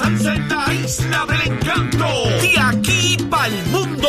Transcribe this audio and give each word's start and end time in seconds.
salsa 0.00 0.34
en 0.34 0.48
la 0.48 0.72
isla 0.72 1.26
del 1.26 1.42
encanto. 1.52 2.06
De 2.40 2.54
aquí 2.58 3.18
para 3.28 3.48
el 3.48 3.66
mundo. 3.66 4.08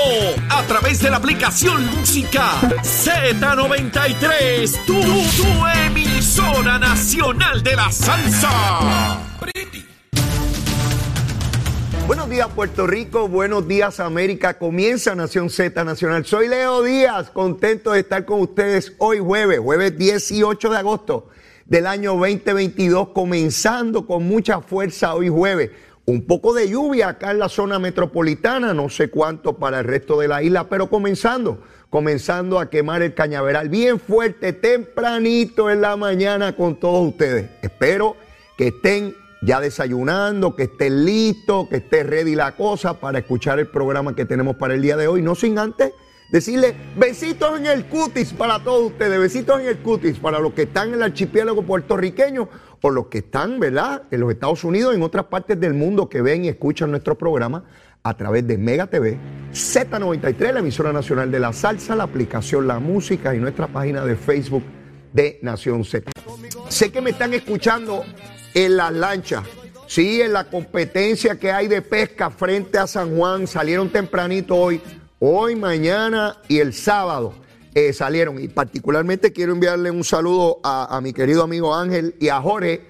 A 0.49 0.63
través 0.63 1.01
de 1.01 1.09
la 1.09 1.17
aplicación 1.17 1.85
Música 1.97 2.49
Z93. 2.81 4.85
Tu, 4.85 4.93
tu 4.93 5.67
emisora 5.87 6.79
nacional 6.79 7.61
de 7.61 7.75
la 7.75 7.91
salsa. 7.91 9.19
Buenos 12.07 12.29
días 12.29 12.47
Puerto 12.53 12.87
Rico, 12.87 13.27
buenos 13.29 13.65
días 13.69 14.01
América, 14.01 14.57
comienza 14.57 15.15
Nación 15.15 15.49
Z 15.49 15.81
Nacional. 15.85 16.25
Soy 16.25 16.49
Leo 16.49 16.83
Díaz, 16.83 17.29
contento 17.29 17.93
de 17.93 18.01
estar 18.01 18.25
con 18.25 18.41
ustedes 18.41 18.91
hoy 18.97 19.19
jueves, 19.19 19.59
jueves 19.59 19.97
18 19.97 20.69
de 20.69 20.77
agosto 20.77 21.29
del 21.71 21.87
año 21.87 22.17
2022, 22.17 23.11
comenzando 23.13 24.05
con 24.05 24.27
mucha 24.27 24.59
fuerza 24.59 25.15
hoy 25.15 25.29
jueves. 25.29 25.71
Un 26.05 26.25
poco 26.25 26.53
de 26.53 26.69
lluvia 26.69 27.07
acá 27.07 27.31
en 27.31 27.39
la 27.39 27.47
zona 27.47 27.79
metropolitana, 27.79 28.73
no 28.73 28.89
sé 28.89 29.09
cuánto 29.09 29.57
para 29.57 29.79
el 29.79 29.85
resto 29.85 30.19
de 30.19 30.27
la 30.27 30.43
isla, 30.43 30.67
pero 30.67 30.89
comenzando, 30.89 31.59
comenzando 31.89 32.59
a 32.59 32.69
quemar 32.69 33.03
el 33.03 33.13
cañaveral 33.13 33.69
bien 33.69 34.01
fuerte, 34.01 34.51
tempranito 34.51 35.69
en 35.69 35.79
la 35.79 35.95
mañana 35.95 36.57
con 36.57 36.77
todos 36.77 37.07
ustedes. 37.07 37.49
Espero 37.61 38.17
que 38.57 38.67
estén 38.67 39.15
ya 39.41 39.61
desayunando, 39.61 40.57
que 40.57 40.63
esté 40.63 40.89
listo, 40.89 41.69
que 41.69 41.77
esté 41.77 42.03
ready 42.03 42.35
la 42.35 42.57
cosa 42.57 42.99
para 42.99 43.19
escuchar 43.19 43.59
el 43.59 43.67
programa 43.67 44.13
que 44.13 44.25
tenemos 44.25 44.57
para 44.57 44.73
el 44.73 44.81
día 44.81 44.97
de 44.97 45.07
hoy. 45.07 45.21
No 45.21 45.35
sin 45.35 45.57
antes 45.57 45.93
decirle 46.31 46.75
besitos 46.95 47.59
en 47.59 47.65
el 47.65 47.85
cutis 47.85 48.33
para 48.33 48.63
todos 48.63 48.91
ustedes, 48.91 49.19
besitos 49.19 49.59
en 49.59 49.67
el 49.67 49.77
cutis 49.79 50.17
para 50.17 50.39
los 50.39 50.53
que 50.53 50.63
están 50.63 50.89
en 50.89 50.95
el 50.95 51.03
archipiélago 51.03 51.63
puertorriqueño 51.63 52.49
o 52.81 52.89
los 52.89 53.07
que 53.07 53.19
están, 53.19 53.59
¿verdad?, 53.59 54.03
en 54.09 54.21
los 54.21 54.31
Estados 54.31 54.63
Unidos, 54.63 54.95
en 54.95 55.03
otras 55.03 55.25
partes 55.25 55.59
del 55.59 55.73
mundo 55.73 56.09
que 56.09 56.21
ven 56.21 56.45
y 56.45 56.47
escuchan 56.47 56.89
nuestro 56.89 57.17
programa 57.17 57.65
a 58.03 58.17
través 58.17 58.47
de 58.47 58.57
Mega 58.57 58.87
TV, 58.87 59.19
Z93, 59.53 60.53
la 60.53 60.59
emisora 60.59 60.91
nacional 60.91 61.29
de 61.29 61.39
la 61.39 61.53
salsa, 61.53 61.95
la 61.95 62.03
aplicación 62.03 62.67
La 62.67 62.79
Música 62.79 63.35
y 63.35 63.39
nuestra 63.39 63.67
página 63.67 64.03
de 64.03 64.15
Facebook 64.15 64.63
de 65.13 65.39
Nación 65.43 65.83
Z. 65.83 66.11
Sé 66.69 66.91
que 66.91 67.01
me 67.01 67.11
están 67.11 67.33
escuchando 67.33 68.03
en 68.53 68.77
las 68.77 68.91
lanchas. 68.91 69.43
Sí, 69.85 70.21
en 70.21 70.33
la 70.33 70.45
competencia 70.45 71.35
que 71.35 71.51
hay 71.51 71.67
de 71.67 71.81
pesca 71.81 72.29
frente 72.29 72.77
a 72.77 72.87
San 72.87 73.17
Juan, 73.17 73.45
salieron 73.45 73.89
tempranito 73.89 74.55
hoy, 74.55 74.81
hoy, 75.23 75.55
mañana 75.55 76.37
y 76.47 76.59
el 76.59 76.73
sábado 76.73 77.33
eh, 77.75 77.93
salieron. 77.93 78.39
Y 78.41 78.47
particularmente 78.47 79.31
quiero 79.31 79.53
enviarle 79.53 79.91
un 79.91 80.03
saludo 80.03 80.59
a, 80.63 80.99
mi 81.01 81.13
querido 81.13 81.43
amigo 81.43 81.73
Ángel 81.75 82.15
y 82.19 82.29
a 82.29 82.41
Jorge, 82.41 82.81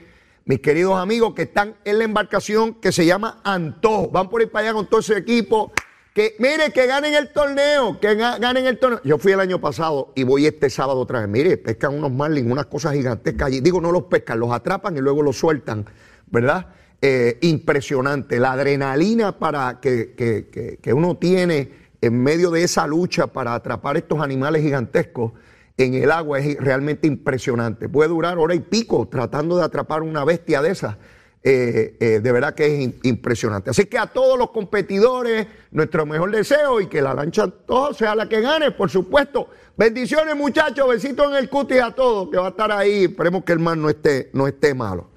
mis 0.45 0.59
queridos 0.59 0.97
amigos 0.97 1.33
que 1.35 1.43
están 1.43 1.75
en 1.83 1.99
la 1.99 2.05
embarcación 2.05 2.73
que 2.75 2.91
se 2.91 3.05
llama 3.05 3.41
Antojo. 3.43 4.09
Van 4.09 4.29
por 4.29 4.41
ir 4.41 4.49
para 4.49 4.67
allá 4.69 4.73
con 4.73 4.87
todo 4.89 5.01
ese 5.01 5.17
equipo. 5.17 5.71
Que, 6.13 6.35
mire, 6.39 6.71
que 6.73 6.87
ganen 6.87 7.13
el 7.13 7.31
torneo, 7.31 7.99
que 7.99 8.17
ga- 8.17 8.39
ganen 8.39 8.65
el 8.65 8.79
torneo. 8.79 8.99
Yo 9.03 9.17
fui 9.17 9.31
el 9.33 9.39
año 9.39 9.59
pasado 9.61 10.11
y 10.15 10.23
voy 10.23 10.45
este 10.45 10.69
sábado 10.69 10.99
otra 10.99 11.19
vez. 11.19 11.29
Mire, 11.29 11.57
pescan 11.57 11.93
unos 11.93 12.11
marlins, 12.11 12.51
unas 12.51 12.65
cosas 12.65 12.93
gigantescas 12.93 13.47
allí. 13.47 13.59
Digo, 13.61 13.79
no 13.79 13.91
los 13.91 14.03
pescan, 14.03 14.39
los 14.39 14.51
atrapan 14.51 14.95
y 14.97 14.99
luego 14.99 15.21
los 15.21 15.37
sueltan, 15.37 15.85
¿verdad? 16.27 16.67
Eh, 17.01 17.37
impresionante. 17.41 18.39
La 18.39 18.53
adrenalina 18.53 19.37
para 19.37 19.79
que- 19.79 20.13
que- 20.15 20.79
que 20.81 20.93
uno 20.93 21.15
tiene 21.17 21.80
en 22.01 22.21
medio 22.21 22.49
de 22.49 22.63
esa 22.63 22.87
lucha 22.87 23.27
para 23.27 23.53
atrapar 23.53 23.95
estos 23.95 24.19
animales 24.19 24.63
gigantescos 24.63 25.33
en 25.77 25.93
el 25.93 26.11
agua 26.11 26.39
es 26.39 26.57
realmente 26.57 27.07
impresionante. 27.07 27.87
Puede 27.87 28.09
durar 28.09 28.37
hora 28.37 28.55
y 28.55 28.59
pico 28.59 29.07
tratando 29.07 29.57
de 29.57 29.63
atrapar 29.63 30.01
una 30.01 30.25
bestia 30.25 30.61
de 30.61 30.71
esas. 30.71 30.97
Eh, 31.43 31.97
eh, 31.99 32.19
de 32.19 32.31
verdad 32.31 32.53
que 32.53 32.65
es 32.65 32.93
impresionante. 33.03 33.71
Así 33.71 33.85
que 33.85 33.97
a 33.97 34.07
todos 34.07 34.37
los 34.37 34.51
competidores, 34.51 35.47
nuestro 35.71 36.05
mejor 36.05 36.31
deseo 36.31 36.81
y 36.81 36.87
que 36.87 37.01
la 37.01 37.15
lancha 37.15 37.47
todo 37.47 37.93
sea 37.93 38.13
la 38.13 38.29
que 38.29 38.41
gane, 38.41 38.71
por 38.71 38.89
supuesto. 38.89 39.49
Bendiciones, 39.75 40.35
muchachos, 40.35 40.87
besitos 40.87 41.31
en 41.31 41.37
el 41.37 41.49
cutis 41.49 41.81
a 41.81 41.91
todos, 41.91 42.29
que 42.29 42.37
va 42.37 42.47
a 42.47 42.49
estar 42.49 42.71
ahí. 42.71 43.05
Esperemos 43.05 43.43
que 43.43 43.53
el 43.53 43.59
mar 43.59 43.77
no 43.77 43.89
esté, 43.89 44.29
no 44.33 44.47
esté 44.47 44.75
malo. 44.75 45.09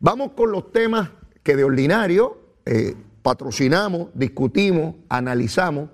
Vamos 0.00 0.32
con 0.32 0.50
los 0.50 0.72
temas 0.72 1.10
que 1.42 1.56
de 1.56 1.64
ordinario 1.64 2.38
eh, 2.64 2.94
patrocinamos, 3.22 4.08
discutimos, 4.14 4.94
analizamos 5.08 5.90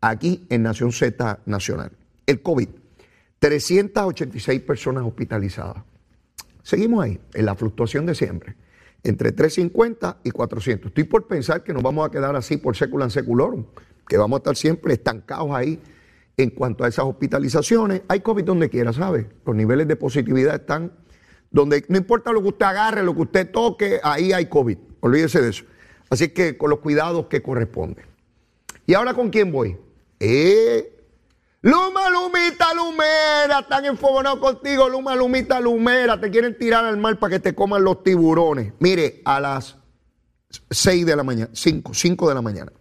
aquí 0.00 0.46
en 0.48 0.62
Nación 0.62 0.92
Z 0.92 1.40
Nacional. 1.46 1.92
El 2.26 2.42
COVID. 2.42 2.68
386 3.38 4.60
personas 4.62 5.04
hospitalizadas. 5.04 5.84
Seguimos 6.62 7.04
ahí, 7.04 7.20
en 7.34 7.46
la 7.46 7.54
fluctuación 7.54 8.04
de 8.04 8.14
siempre, 8.14 8.56
entre 9.04 9.32
350 9.32 10.18
y 10.24 10.30
400. 10.30 10.88
Estoy 10.88 11.04
por 11.04 11.26
pensar 11.26 11.62
que 11.62 11.72
nos 11.72 11.82
vamos 11.82 12.06
a 12.06 12.10
quedar 12.10 12.34
así 12.36 12.56
por 12.56 12.76
secular 12.76 13.10
seculorum, 13.10 13.64
que 14.06 14.16
vamos 14.16 14.36
a 14.36 14.40
estar 14.40 14.56
siempre 14.56 14.94
estancados 14.94 15.50
ahí 15.52 15.80
en 16.36 16.50
cuanto 16.50 16.84
a 16.84 16.88
esas 16.88 17.04
hospitalizaciones. 17.04 18.02
Hay 18.08 18.20
COVID 18.20 18.44
donde 18.44 18.68
quiera, 18.68 18.92
¿sabe? 18.92 19.28
Los 19.46 19.56
niveles 19.56 19.88
de 19.88 19.96
positividad 19.96 20.56
están 20.56 20.92
donde 21.50 21.84
no 21.88 21.96
importa 21.96 22.32
lo 22.32 22.42
que 22.42 22.48
usted 22.48 22.66
agarre, 22.66 23.02
lo 23.02 23.14
que 23.14 23.22
usted 23.22 23.50
toque, 23.50 24.00
ahí 24.02 24.32
hay 24.32 24.46
COVID. 24.46 24.76
Olvídese 25.00 25.40
de 25.40 25.50
eso. 25.50 25.64
Así 26.10 26.28
que 26.28 26.56
con 26.56 26.70
los 26.70 26.80
cuidados 26.80 27.26
que 27.26 27.42
corresponden. 27.42 28.04
¿Y 28.86 28.94
ahora 28.94 29.14
con 29.14 29.30
quién 29.30 29.52
voy? 29.52 29.76
Eh, 30.20 30.98
Luma, 31.62 32.08
Lumita, 32.10 32.72
Lumera, 32.74 33.60
están 33.60 33.84
enfogonados 33.84 34.38
contigo, 34.38 34.88
Luma, 34.88 35.16
Lumita, 35.16 35.60
Lumera, 35.60 36.20
te 36.20 36.30
quieren 36.30 36.56
tirar 36.56 36.84
al 36.84 36.96
mar 36.96 37.18
para 37.18 37.32
que 37.34 37.40
te 37.40 37.54
coman 37.54 37.82
los 37.82 38.02
tiburones. 38.02 38.72
Mire, 38.78 39.22
a 39.24 39.40
las 39.40 39.76
6 40.70 41.04
de 41.04 41.16
la 41.16 41.24
mañana, 41.24 41.50
5, 41.52 41.94
5 41.94 42.28
de 42.28 42.34
la 42.34 42.42
mañana, 42.42 42.72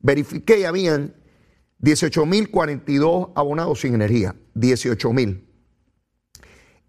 verifiqué 0.00 0.60
y 0.60 0.64
habían 0.64 1.14
18.042 1.80 3.32
abonados 3.34 3.80
sin 3.80 3.94
energía, 3.94 4.34
18.000. 4.54 5.42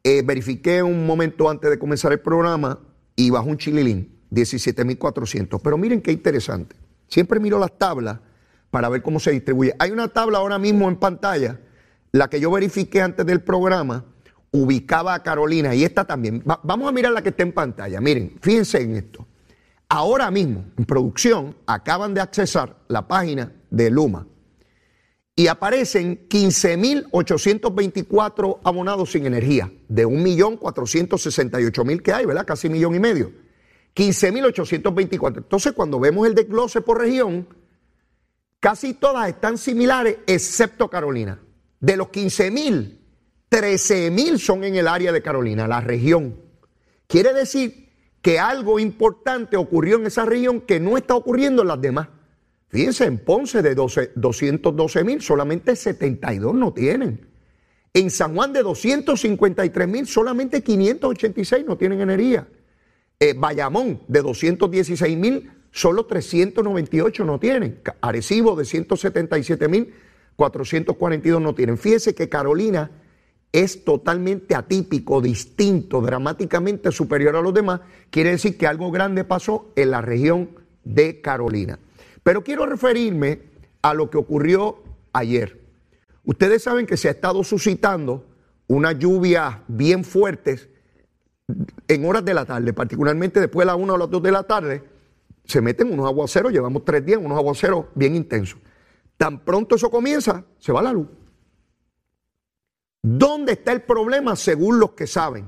Eh, 0.03 0.23
verifiqué 0.25 0.83
un 0.83 1.05
momento 1.05 1.49
antes 1.49 1.69
de 1.69 1.79
comenzar 1.79 2.11
el 2.11 2.19
programa 2.19 2.79
y 3.15 3.29
bajó 3.29 3.49
un 3.49 3.57
chililín, 3.57 4.19
17.400. 4.31 5.61
Pero 5.63 5.77
miren 5.77 6.01
qué 6.01 6.11
interesante. 6.11 6.75
Siempre 7.07 7.39
miro 7.39 7.57
las 7.59 7.77
tablas 7.77 8.19
para 8.71 8.89
ver 8.89 9.01
cómo 9.03 9.19
se 9.19 9.31
distribuye. 9.31 9.75
Hay 9.79 9.91
una 9.91 10.07
tabla 10.07 10.39
ahora 10.39 10.57
mismo 10.57 10.87
en 10.89 10.95
pantalla, 10.95 11.59
la 12.11 12.27
que 12.29 12.39
yo 12.39 12.49
verifiqué 12.51 13.01
antes 13.01 13.25
del 13.25 13.41
programa, 13.41 14.05
ubicaba 14.51 15.13
a 15.13 15.23
Carolina 15.23 15.75
y 15.75 15.83
esta 15.83 16.05
también. 16.05 16.43
Va- 16.49 16.59
vamos 16.63 16.89
a 16.89 16.91
mirar 16.91 17.11
la 17.13 17.21
que 17.21 17.29
está 17.29 17.43
en 17.43 17.53
pantalla. 17.53 18.01
Miren, 18.01 18.37
fíjense 18.41 18.81
en 18.81 18.95
esto. 18.95 19.27
Ahora 19.87 20.31
mismo, 20.31 20.65
en 20.77 20.85
producción, 20.85 21.55
acaban 21.65 22.13
de 22.13 22.21
accesar 22.21 22.77
la 22.87 23.07
página 23.07 23.51
de 23.69 23.89
Luma 23.91 24.25
y 25.35 25.47
aparecen 25.47 26.27
15.824 26.29 28.59
abonados 28.63 29.11
sin 29.11 29.25
energía, 29.25 29.71
de 29.87 30.05
1.468.000 30.07 32.01
que 32.01 32.13
hay, 32.13 32.25
¿verdad? 32.25 32.45
Casi 32.45 32.69
millón 32.69 32.95
y 32.95 32.99
medio. 32.99 33.31
15.824. 33.95 35.37
Entonces, 35.37 35.71
cuando 35.73 35.99
vemos 35.99 36.27
el 36.27 36.35
desglose 36.35 36.81
por 36.81 36.99
región, 36.99 37.47
casi 38.61 38.93
todas 38.93 39.27
están 39.27 39.57
similares, 39.57 40.19
excepto 40.27 40.89
Carolina. 40.89 41.41
De 41.81 41.97
los 41.97 42.07
15.000, 42.07 42.99
13.000 43.49 44.37
son 44.37 44.63
en 44.63 44.75
el 44.75 44.87
área 44.87 45.11
de 45.11 45.21
Carolina, 45.21 45.67
la 45.67 45.81
región. 45.81 46.37
Quiere 47.07 47.33
decir 47.33 47.89
que 48.21 48.39
algo 48.39 48.79
importante 48.79 49.57
ocurrió 49.57 49.97
en 49.97 50.05
esa 50.05 50.23
región 50.25 50.61
que 50.61 50.79
no 50.79 50.95
está 50.95 51.15
ocurriendo 51.15 51.63
en 51.63 51.67
las 51.67 51.81
demás. 51.81 52.07
Fíjense, 52.69 53.05
en 53.05 53.17
Ponce 53.17 53.61
de 53.61 53.75
12 53.75 54.13
212 54.15 55.03
mil, 55.03 55.21
solamente 55.21 55.75
72 55.75 56.53
no 56.53 56.71
tienen. 56.71 57.27
En 57.93 58.09
San 58.09 58.33
Juan 58.35 58.53
de 58.53 58.63
253 58.63 59.87
mil, 59.87 60.07
solamente 60.07 60.61
586 60.63 61.65
no 61.65 61.77
tienen 61.77 61.99
energía. 61.99 62.47
Eh, 63.19 63.33
Bayamón 63.35 64.01
de 64.07 64.21
216 64.21 65.17
mil, 65.17 65.51
solo 65.71 66.05
398 66.05 67.25
no 67.25 67.39
tienen. 67.39 67.81
Arecibo 68.01 68.55
de 68.55 68.65
177 68.65 69.67
mil, 69.67 69.93
442 70.35 71.41
no 71.41 71.55
tienen. 71.55 71.77
Fíjese 71.77 72.15
que 72.15 72.29
Carolina 72.29 72.91
es 73.51 73.83
totalmente 73.83 74.55
atípico, 74.55 75.21
distinto, 75.21 76.01
dramáticamente 76.01 76.91
superior 76.91 77.35
a 77.35 77.41
los 77.41 77.53
demás. 77.53 77.81
Quiere 78.09 78.31
decir 78.31 78.57
que 78.57 78.67
algo 78.67 78.91
grande 78.91 79.23
pasó 79.23 79.71
en 79.75 79.91
la 79.91 80.01
región 80.01 80.51
de 80.83 81.21
Carolina. 81.21 81.79
Pero 82.23 82.43
quiero 82.43 82.65
referirme 82.65 83.41
a 83.81 83.93
lo 83.93 84.09
que 84.09 84.17
ocurrió 84.17 84.83
ayer. 85.11 85.59
Ustedes 86.23 86.63
saben 86.63 86.85
que 86.85 86.97
se 86.97 87.07
ha 87.07 87.11
estado 87.11 87.43
suscitando 87.43 88.25
unas 88.67 88.97
lluvias 88.97 89.57
bien 89.67 90.03
fuertes 90.03 90.69
en 91.87 92.05
horas 92.05 92.23
de 92.23 92.33
la 92.33 92.45
tarde, 92.45 92.73
particularmente 92.73 93.39
después 93.39 93.65
de 93.65 93.73
las 93.73 93.81
1 93.81 93.93
o 93.93 93.97
las 93.97 94.09
2 94.09 94.23
de 94.23 94.31
la 94.31 94.43
tarde, 94.43 94.83
se 95.45 95.61
meten 95.61 95.91
unos 95.91 96.05
aguaceros, 96.05 96.51
llevamos 96.51 96.85
tres 96.85 97.05
días, 97.05 97.19
unos 97.21 97.37
aguaceros 97.37 97.85
bien 97.95 98.15
intensos. 98.15 98.59
Tan 99.17 99.43
pronto 99.43 99.75
eso 99.75 99.89
comienza, 99.89 100.45
se 100.57 100.71
va 100.71 100.81
la 100.81 100.93
luz. 100.93 101.07
¿Dónde 103.01 103.53
está 103.53 103.71
el 103.71 103.81
problema 103.81 104.35
según 104.35 104.79
los 104.79 104.91
que 104.91 105.07
saben? 105.07 105.47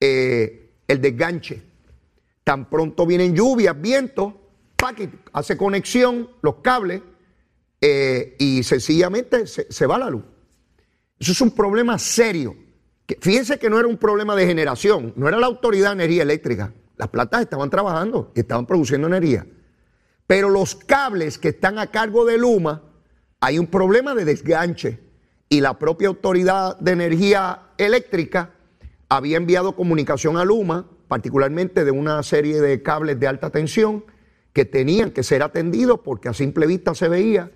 Eh, 0.00 0.74
el 0.86 1.00
desganche. 1.00 1.62
Tan 2.44 2.68
pronto 2.68 3.06
vienen 3.06 3.34
lluvias, 3.34 3.80
vientos, 3.80 4.34
hace 5.32 5.56
conexión, 5.56 6.28
los 6.42 6.56
cables, 6.56 7.02
eh, 7.80 8.36
y 8.38 8.62
sencillamente 8.62 9.46
se, 9.46 9.86
va 9.86 9.98
la 9.98 10.10
luz. 10.10 10.24
Eso 11.18 11.32
es 11.32 11.40
un 11.40 11.50
problema 11.52 11.98
serio. 11.98 12.56
fíjense 13.20 13.58
que 13.58 13.70
no 13.70 13.78
era 13.78 13.88
un 13.88 13.96
problema 13.96 14.36
de 14.36 14.46
generación, 14.46 15.12
no 15.16 15.28
era 15.28 15.38
la 15.38 15.46
Autoridad 15.46 15.88
de 15.88 16.04
Energía 16.04 16.22
Eléctrica. 16.22 16.72
Las 16.96 17.08
plantas 17.08 17.42
estaban 17.42 17.70
trabajando 17.70 18.32
y 18.34 18.40
estaban 18.40 18.66
produciendo 18.66 19.06
energía. 19.06 19.46
Pero 20.26 20.48
los 20.48 20.74
cables 20.74 21.38
que 21.38 21.48
están 21.48 21.78
a 21.78 21.88
cargo 21.88 22.24
de 22.24 22.38
Luma, 22.38 22.82
hay 23.40 23.58
un 23.58 23.66
problema 23.66 24.14
de 24.14 24.24
desganche. 24.24 25.00
Y 25.48 25.60
la 25.60 25.78
propia 25.78 26.08
Autoridad 26.08 26.78
de 26.78 26.92
Energía 26.92 27.62
Eléctrica 27.76 28.50
había 29.08 29.36
enviado 29.36 29.76
comunicación 29.76 30.36
a 30.36 30.44
Luma, 30.44 30.86
particularmente 31.08 31.84
de 31.84 31.90
una 31.90 32.22
serie 32.22 32.60
de 32.60 32.82
cables 32.82 33.20
de 33.20 33.26
alta 33.26 33.50
tensión 33.50 34.04
que 34.52 34.64
tenían 34.64 35.10
que 35.10 35.22
ser 35.22 35.42
atendidos 35.42 36.00
porque 36.02 36.28
a 36.28 36.32
simple 36.32 36.66
vista 36.66 36.94
se 36.94 37.08
veía 37.08 37.50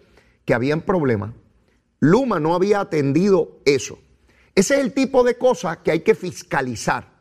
que 0.45 0.53
habían 0.53 0.83
problemas. 0.83 1.33
Luma 2.01 2.41
no 2.41 2.55
había 2.55 2.81
atendido 2.81 3.61
eso. 3.65 3.99
Ese 4.55 4.75
es 4.75 4.81
el 4.81 4.93
tipo 4.93 5.25
de 5.25 5.39
cosas 5.39 5.79
que 5.79 5.93
hay 5.93 6.01
que 6.01 6.15
fiscalizar, 6.15 7.18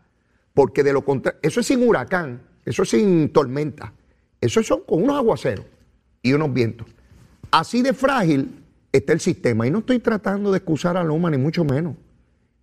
porque 0.58 0.82
de 0.82 0.92
lo 0.92 1.06
contrario, 1.06 1.40
eso 1.44 1.60
es 1.60 1.68
sin 1.68 1.88
huracán, 1.88 2.42
eso 2.66 2.82
es 2.82 2.90
sin 2.90 3.30
tormenta, 3.30 3.94
eso 4.42 4.64
son 4.64 4.82
con 4.88 5.04
unos 5.04 5.16
aguaceros 5.16 5.68
y 6.24 6.34
unos 6.34 6.52
vientos. 6.52 6.88
Así 7.52 7.84
de 7.84 7.94
frágil 7.94 8.64
está 8.92 9.14
el 9.14 9.20
sistema. 9.20 9.68
Y 9.68 9.70
no 9.70 9.78
estoy 9.78 10.00
tratando 10.00 10.52
de 10.52 10.58
excusar 10.58 10.98
a 10.98 11.04
Luma, 11.04 11.30
ni 11.30 11.38
mucho 11.38 11.64
menos. 11.64 11.96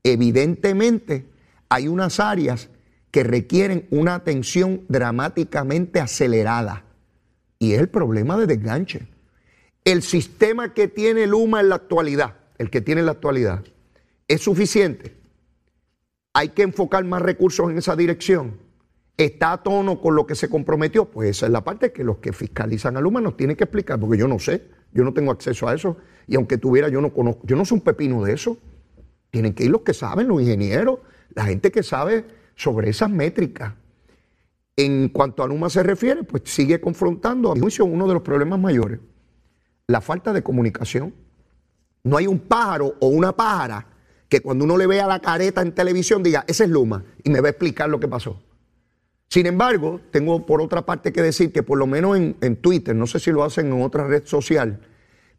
Evidentemente, 0.03 1.27
hay 1.69 1.87
unas 1.87 2.19
áreas 2.19 2.69
que 3.13 3.23
requieren 3.23 3.87
una 3.91 4.17
atención 4.17 4.81
dramáticamente 4.89 6.01
acelerada. 6.01 6.83
Y 7.61 7.75
es 7.75 7.81
el 7.81 7.91
problema 7.91 8.37
de 8.37 8.49
desganche. 8.49 9.07
El 9.85 10.03
sistema 10.03 10.75
que 10.75 10.89
tiene 10.89 11.29
Luma 11.29 11.61
en 11.61 11.69
la 11.69 11.77
actualidad, 11.77 12.35
el 12.59 12.71
que 12.71 12.81
tiene 12.81 13.03
en 13.03 13.07
la 13.07 13.13
actualidad, 13.13 13.63
es 14.27 14.43
suficiente. 14.43 15.24
Hay 16.35 16.49
que 16.49 16.63
enfocar 16.63 17.05
más 17.05 17.23
recursos 17.23 17.71
en 17.71 17.79
esa 17.79 17.95
dirección. 17.95 18.59
¿Está 19.17 19.53
a 19.53 19.63
tono 19.63 20.01
con 20.01 20.17
lo 20.17 20.27
que 20.27 20.35
se 20.35 20.49
comprometió? 20.49 21.05
Pues 21.05 21.31
esa 21.31 21.47
es 21.47 21.53
la 21.53 21.63
parte 21.63 21.93
que 21.93 22.03
los 22.03 22.19
que 22.19 22.33
fiscalizan 22.33 22.97
a 22.97 23.01
Luma 23.01 23.21
nos 23.21 23.37
tienen 23.37 23.55
que 23.57 23.63
explicar, 23.63 24.01
porque 24.01 24.19
yo 24.19 24.27
no 24.27 24.41
sé, 24.41 24.69
yo 24.93 25.05
no 25.05 25.15
tengo 25.15 25.31
acceso 25.31 25.69
a 25.69 25.75
eso. 25.75 25.97
Y 26.27 26.35
aunque 26.35 26.59
tuviera, 26.59 26.89
yo 26.89 27.01
no 27.01 27.13
conozco, 27.13 27.47
yo 27.47 27.55
no 27.55 27.65
soy 27.65 27.79
un 27.79 27.85
pepino 27.85 28.25
de 28.25 28.33
eso. 28.33 28.59
Tienen 29.31 29.55
que 29.55 29.65
ir 29.65 29.71
los 29.71 29.83
que 29.83 29.95
saben, 29.95 30.27
los 30.27 30.43
ingenieros, 30.43 30.99
la 31.31 31.45
gente 31.45 31.71
que 31.71 31.85
sabe 31.85 32.25
sobre 32.57 32.91
esas 32.91 33.11
métricas. 33.11 33.75
En 34.77 35.11
cuanto 35.11 35.45
a 35.45 35.47
Luma 35.47 35.71
se 35.71 35.85
refiere, 35.85 36.25
pues 36.25 36.43
sigue 36.47 36.81
confrontando, 36.81 37.53
a 37.53 37.55
mi 37.55 37.61
juicio, 37.61 37.85
uno 37.85 38.09
de 38.09 38.15
los 38.15 38.23
problemas 38.25 38.59
mayores, 38.59 38.99
la 39.87 40.01
falta 40.01 40.33
de 40.33 40.43
comunicación. 40.43 41.15
No 42.03 42.17
hay 42.17 42.27
un 42.27 42.41
pájaro 42.41 42.97
o 42.99 43.07
una 43.07 43.31
pájara 43.37 43.94
que 44.29 44.41
cuando 44.41 44.65
uno 44.65 44.77
le 44.77 44.87
vea 44.87 45.07
la 45.07 45.21
careta 45.21 45.63
en 45.63 45.73
televisión 45.73 46.23
diga, 46.23 46.45
ese 46.47 46.65
es 46.65 46.71
Luma, 46.71 47.05
y 47.23 47.31
me 47.31 47.41
va 47.41 47.49
a 47.49 47.51
explicar 47.51 47.89
lo 47.89 48.01
que 48.01 48.09
pasó. 48.09 48.41
Sin 49.29 49.47
embargo, 49.47 50.01
tengo 50.11 50.47
por 50.47 50.61
otra 50.61 50.83
parte 50.87 51.13
que 51.13 51.23
decir 51.23 51.53
que 51.53 51.63
por 51.63 51.79
lo 51.79 51.87
menos 51.87 52.17
en, 52.17 52.37
en 52.41 52.57
Twitter, 52.57 52.95
no 52.95 53.07
sé 53.07 53.19
si 53.19 53.31
lo 53.31 53.43
hacen 53.43 53.67
en 53.67 53.83
otra 53.83 54.07
red 54.07 54.25
social, 54.27 54.81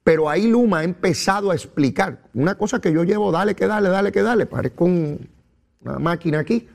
pero 0.04 0.30
ahí 0.30 0.48
Luma 0.48 0.80
ha 0.80 0.84
empezado 0.84 1.52
a 1.52 1.56
explicar 1.56 2.24
una 2.34 2.56
cosa 2.58 2.80
que 2.80 2.92
yo 2.92 3.04
llevo, 3.04 3.32
dale 3.32 3.56
que 3.56 3.68
dale, 3.68 3.90
dale 3.90 4.12
que 4.12 4.22
dale, 4.22 4.46
parezco 4.46 4.86
una 4.86 6.00
máquina 6.00 6.40
aquí 6.40 6.68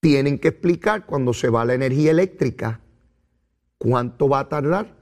tienen 0.00 0.38
que 0.38 0.48
explicar 0.48 1.06
cuando 1.06 1.32
se 1.32 1.48
va 1.48 1.64
la 1.64 1.74
energía 1.74 2.10
eléctrica 2.10 2.80
cuánto 3.78 4.28
va 4.28 4.40
a 4.40 4.48
tardar 4.48 4.94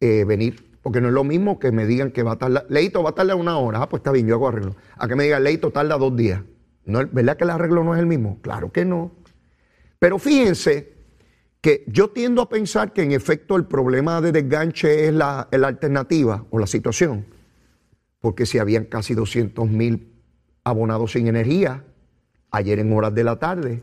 eh, 0.00 0.24
venir. 0.24 0.67
Porque 0.88 1.02
no 1.02 1.08
es 1.08 1.12
lo 1.12 1.22
mismo 1.22 1.58
que 1.58 1.70
me 1.70 1.84
digan 1.84 2.12
que 2.12 2.22
va 2.22 2.32
a 2.32 2.38
tardar. 2.38 2.64
Leito 2.70 3.02
va 3.02 3.10
a 3.10 3.14
tardar 3.14 3.36
una 3.36 3.58
hora. 3.58 3.82
Ah, 3.82 3.90
pues 3.90 4.00
está 4.00 4.10
bien, 4.10 4.26
yo 4.26 4.36
hago 4.36 4.48
arreglo. 4.48 4.74
A 4.96 5.06
que 5.06 5.16
me 5.16 5.24
digan, 5.24 5.44
Leito 5.44 5.70
tarda 5.70 5.98
dos 5.98 6.16
días. 6.16 6.40
¿No, 6.86 7.06
¿Verdad 7.06 7.36
que 7.36 7.44
el 7.44 7.50
arreglo 7.50 7.84
no 7.84 7.94
es 7.94 8.00
el 8.00 8.06
mismo? 8.06 8.38
Claro 8.40 8.72
que 8.72 8.86
no. 8.86 9.12
Pero 9.98 10.18
fíjense 10.18 10.94
que 11.60 11.84
yo 11.88 12.08
tiendo 12.08 12.40
a 12.40 12.48
pensar 12.48 12.94
que 12.94 13.02
en 13.02 13.12
efecto 13.12 13.56
el 13.56 13.66
problema 13.66 14.22
de 14.22 14.32
desganche 14.32 15.08
es 15.08 15.12
la, 15.12 15.46
la 15.50 15.68
alternativa 15.68 16.46
o 16.48 16.58
la 16.58 16.66
situación. 16.66 17.26
Porque 18.18 18.46
si 18.46 18.58
habían 18.58 18.86
casi 18.86 19.12
200 19.12 19.68
mil 19.68 20.10
abonados 20.64 21.12
sin 21.12 21.26
energía 21.26 21.84
ayer 22.50 22.78
en 22.78 22.90
horas 22.94 23.14
de 23.14 23.24
la 23.24 23.38
tarde, 23.38 23.82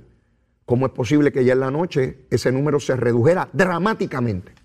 ¿Cómo 0.66 0.88
es 0.88 0.92
posible 0.94 1.32
que 1.32 1.46
ya 1.46 1.54
en 1.54 1.60
la 1.60 1.70
noche 1.70 2.26
ese 2.32 2.52
número 2.52 2.80
se 2.80 2.96
redujera 2.96 3.50
dramáticamente? 3.54 4.65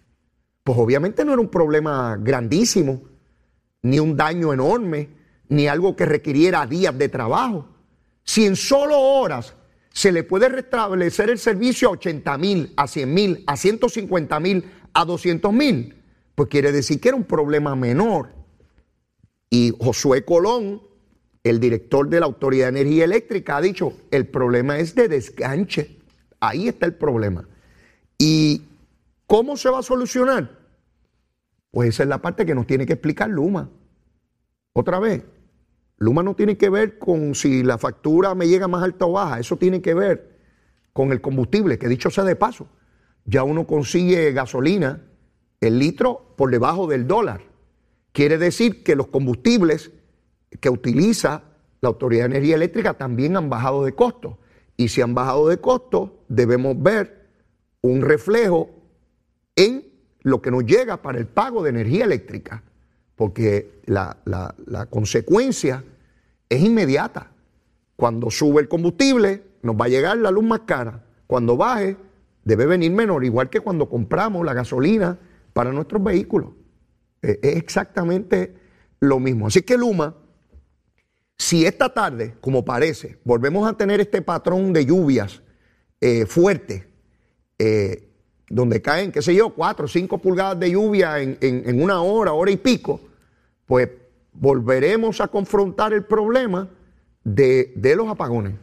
Pues 0.62 0.78
obviamente 0.78 1.24
no 1.24 1.32
era 1.32 1.40
un 1.40 1.48
problema 1.48 2.16
grandísimo, 2.20 3.02
ni 3.82 3.98
un 3.98 4.16
daño 4.16 4.52
enorme, 4.52 5.08
ni 5.48 5.66
algo 5.66 5.96
que 5.96 6.06
requiriera 6.06 6.66
días 6.66 6.96
de 6.96 7.08
trabajo. 7.08 7.68
Si 8.24 8.46
en 8.46 8.56
solo 8.56 8.98
horas 8.98 9.54
se 9.92 10.12
le 10.12 10.22
puede 10.22 10.48
restablecer 10.48 11.30
el 11.30 11.38
servicio 11.38 11.88
a 11.88 11.92
80 11.92 12.38
mil, 12.38 12.72
a 12.76 12.86
100 12.86 13.14
mil, 13.14 13.44
a 13.46 13.56
150 13.56 14.40
mil, 14.40 14.64
a 14.92 15.04
200 15.04 15.52
mil, 15.52 15.96
pues 16.34 16.48
quiere 16.48 16.72
decir 16.72 17.00
que 17.00 17.08
era 17.08 17.16
un 17.16 17.24
problema 17.24 17.74
menor. 17.74 18.30
Y 19.50 19.74
Josué 19.80 20.24
Colón, 20.24 20.82
el 21.42 21.58
director 21.58 22.08
de 22.08 22.20
la 22.20 22.26
Autoridad 22.26 22.72
de 22.72 22.80
Energía 22.80 23.04
Eléctrica 23.04 23.56
ha 23.56 23.60
dicho, 23.60 23.94
el 24.10 24.26
problema 24.28 24.78
es 24.78 24.94
de 24.94 25.08
desganche. 25.08 25.98
Ahí 26.38 26.68
está 26.68 26.86
el 26.86 26.94
problema. 26.94 27.48
¿Y 28.18 28.62
cómo 29.30 29.56
se 29.56 29.70
va 29.70 29.78
a 29.78 29.82
solucionar? 29.84 30.58
Pues 31.70 31.90
esa 31.90 32.02
es 32.02 32.08
la 32.08 32.20
parte 32.20 32.44
que 32.44 32.52
nos 32.56 32.66
tiene 32.66 32.84
que 32.84 32.94
explicar 32.94 33.30
Luma. 33.30 33.70
Otra 34.72 34.98
vez, 34.98 35.22
Luma 35.98 36.24
no 36.24 36.34
tiene 36.34 36.56
que 36.56 36.68
ver 36.68 36.98
con 36.98 37.36
si 37.36 37.62
la 37.62 37.78
factura 37.78 38.34
me 38.34 38.48
llega 38.48 38.66
más 38.66 38.82
alta 38.82 39.06
o 39.06 39.12
baja, 39.12 39.38
eso 39.38 39.56
tiene 39.56 39.80
que 39.80 39.94
ver 39.94 40.36
con 40.92 41.12
el 41.12 41.20
combustible, 41.20 41.78
que 41.78 41.86
dicho 41.86 42.10
sea 42.10 42.24
de 42.24 42.34
paso, 42.34 42.66
ya 43.24 43.44
uno 43.44 43.68
consigue 43.68 44.32
gasolina, 44.32 45.06
el 45.60 45.78
litro 45.78 46.34
por 46.36 46.50
debajo 46.50 46.88
del 46.88 47.06
dólar. 47.06 47.42
Quiere 48.10 48.36
decir 48.36 48.82
que 48.82 48.96
los 48.96 49.06
combustibles 49.06 49.92
que 50.58 50.70
utiliza 50.70 51.44
la 51.80 51.88
Autoridad 51.88 52.22
de 52.22 52.30
Energía 52.36 52.56
Eléctrica 52.56 52.94
también 52.94 53.36
han 53.36 53.48
bajado 53.48 53.84
de 53.84 53.94
costo. 53.94 54.40
Y 54.76 54.88
si 54.88 55.02
han 55.02 55.14
bajado 55.14 55.46
de 55.46 55.58
costo, 55.58 56.24
debemos 56.26 56.82
ver 56.82 57.30
un 57.80 58.02
reflejo 58.02 58.79
en 59.64 59.84
lo 60.22 60.40
que 60.42 60.50
nos 60.50 60.64
llega 60.64 61.02
para 61.02 61.18
el 61.18 61.26
pago 61.26 61.62
de 61.62 61.70
energía 61.70 62.04
eléctrica, 62.04 62.62
porque 63.16 63.80
la, 63.86 64.16
la 64.24 64.86
consecuencia 64.86 65.84
es 66.48 66.60
inmediata. 66.60 67.32
Cuando 67.96 68.30
sube 68.30 68.62
el 68.62 68.68
combustible, 68.68 69.42
nos 69.62 69.76
va 69.76 69.86
a 69.86 69.88
llegar 69.88 70.16
la 70.16 70.30
luz 70.30 70.44
más 70.44 70.60
cara. 70.60 71.04
Cuando 71.26 71.56
baje, 71.56 71.96
debe 72.44 72.66
venir 72.66 72.92
menor, 72.92 73.24
igual 73.24 73.50
que 73.50 73.60
cuando 73.60 73.88
compramos 73.88 74.44
la 74.44 74.54
gasolina 74.54 75.18
para 75.52 75.72
nuestros 75.72 76.02
vehículos. 76.02 76.50
Es 77.20 77.38
exactamente 77.42 78.54
lo 79.00 79.20
mismo. 79.20 79.46
Así 79.46 79.62
que 79.62 79.76
Luma 79.76 80.14
si 81.40 81.64
esta 81.64 81.88
tarde, 81.94 82.34
como 82.42 82.66
parece, 82.66 83.18
volvemos 83.24 83.66
a 83.66 83.72
tener 83.72 83.98
este 83.98 84.20
patrón 84.20 84.74
de 84.74 84.84
lluvias 84.84 85.40
eh, 85.98 86.26
fuertes, 86.26 86.84
eh, 87.58 88.09
donde 88.50 88.82
caen, 88.82 89.12
qué 89.12 89.22
sé 89.22 89.34
yo, 89.34 89.50
cuatro 89.54 89.86
o 89.86 89.88
cinco 89.88 90.18
pulgadas 90.18 90.58
de 90.60 90.72
lluvia 90.72 91.20
en, 91.20 91.82
una 91.82 92.02
hora, 92.02 92.32
hora 92.32 92.50
y 92.50 92.56
pico, 92.56 93.00
pues 93.64 93.88
volveremos 94.32 95.20
a 95.20 95.28
confrontar 95.28 95.92
el 95.92 96.04
problema 96.04 96.68
de, 97.24 97.72
los 97.96 98.08
apagones. 98.08 98.54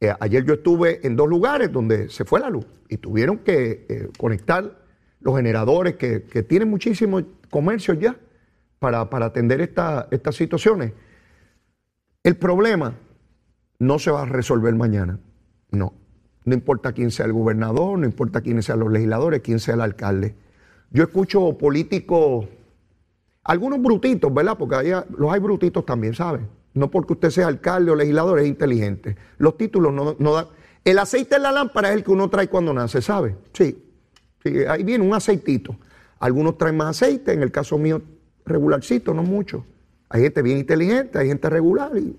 Eh, 0.00 0.12
ayer 0.18 0.42
yo 0.44 0.54
estuve 0.54 1.06
en 1.06 1.14
dos 1.14 1.28
lugares 1.28 1.70
donde 1.70 2.08
se 2.08 2.24
fue 2.24 2.40
la 2.40 2.48
luz 2.48 2.66
y 2.88 2.96
tuvieron 2.96 3.38
que 3.38 4.08
conectar 4.18 4.80
los 5.20 5.36
generadores 5.36 5.96
que, 5.96 6.20
tienen 6.48 6.70
muchísimos 6.70 7.24
comercios 7.50 7.98
ya 8.00 8.16
para, 8.78 9.02
atender 9.02 9.60
estas 9.60 10.34
situaciones. 10.34 10.92
El 12.22 12.36
problema 12.36 12.94
no 13.78 13.98
se 13.98 14.10
va 14.10 14.22
a 14.22 14.26
resolver 14.26 14.74
mañana, 14.74 15.20
no. 15.70 15.99
No 16.44 16.54
importa 16.54 16.92
quién 16.92 17.10
sea 17.10 17.26
el 17.26 17.32
gobernador, 17.32 17.98
no 17.98 18.06
importa 18.06 18.40
quiénes 18.40 18.64
sean 18.64 18.80
los 18.80 18.90
legisladores, 18.90 19.40
quién 19.40 19.58
sea 19.58 19.74
el 19.74 19.80
alcalde. 19.82 20.34
Yo 20.90 21.04
escucho 21.04 21.56
políticos, 21.58 22.46
algunos 23.44 23.80
brutitos, 23.80 24.32
¿verdad? 24.32 24.56
Porque 24.58 24.94
los 25.16 25.32
hay 25.32 25.40
brutitos 25.40 25.84
también, 25.84 26.14
¿saben? 26.14 26.48
No 26.74 26.90
porque 26.90 27.14
usted 27.14 27.30
sea 27.30 27.46
alcalde 27.46 27.90
o 27.90 27.96
legislador 27.96 28.38
es 28.40 28.46
inteligente. 28.46 29.16
Los 29.38 29.56
títulos 29.56 29.92
no, 29.92 30.32
dan. 30.32 30.46
El 30.84 30.98
aceite 30.98 31.36
en 31.36 31.42
la 31.42 31.52
lámpara 31.52 31.90
es 31.90 31.96
el 31.96 32.04
que 32.04 32.10
uno 32.10 32.30
trae 32.30 32.48
cuando 32.48 32.72
nace, 32.72 33.02
¿sabe? 33.02 33.36
Sí. 33.52 33.84
Ahí 34.68 34.82
viene 34.82 35.04
un 35.04 35.12
aceitito. 35.12 35.76
Algunos 36.18 36.56
traen 36.56 36.76
más 36.76 37.02
aceite, 37.02 37.32
en 37.32 37.42
el 37.42 37.50
caso 37.50 37.76
mío 37.76 38.00
regularcito, 38.46 39.12
no 39.12 39.22
mucho. 39.22 39.64
Hay 40.08 40.22
gente 40.22 40.42
bien 40.42 40.58
inteligente, 40.58 41.18
hay 41.18 41.28
gente 41.28 41.48
regular 41.50 41.96
y 41.96 42.16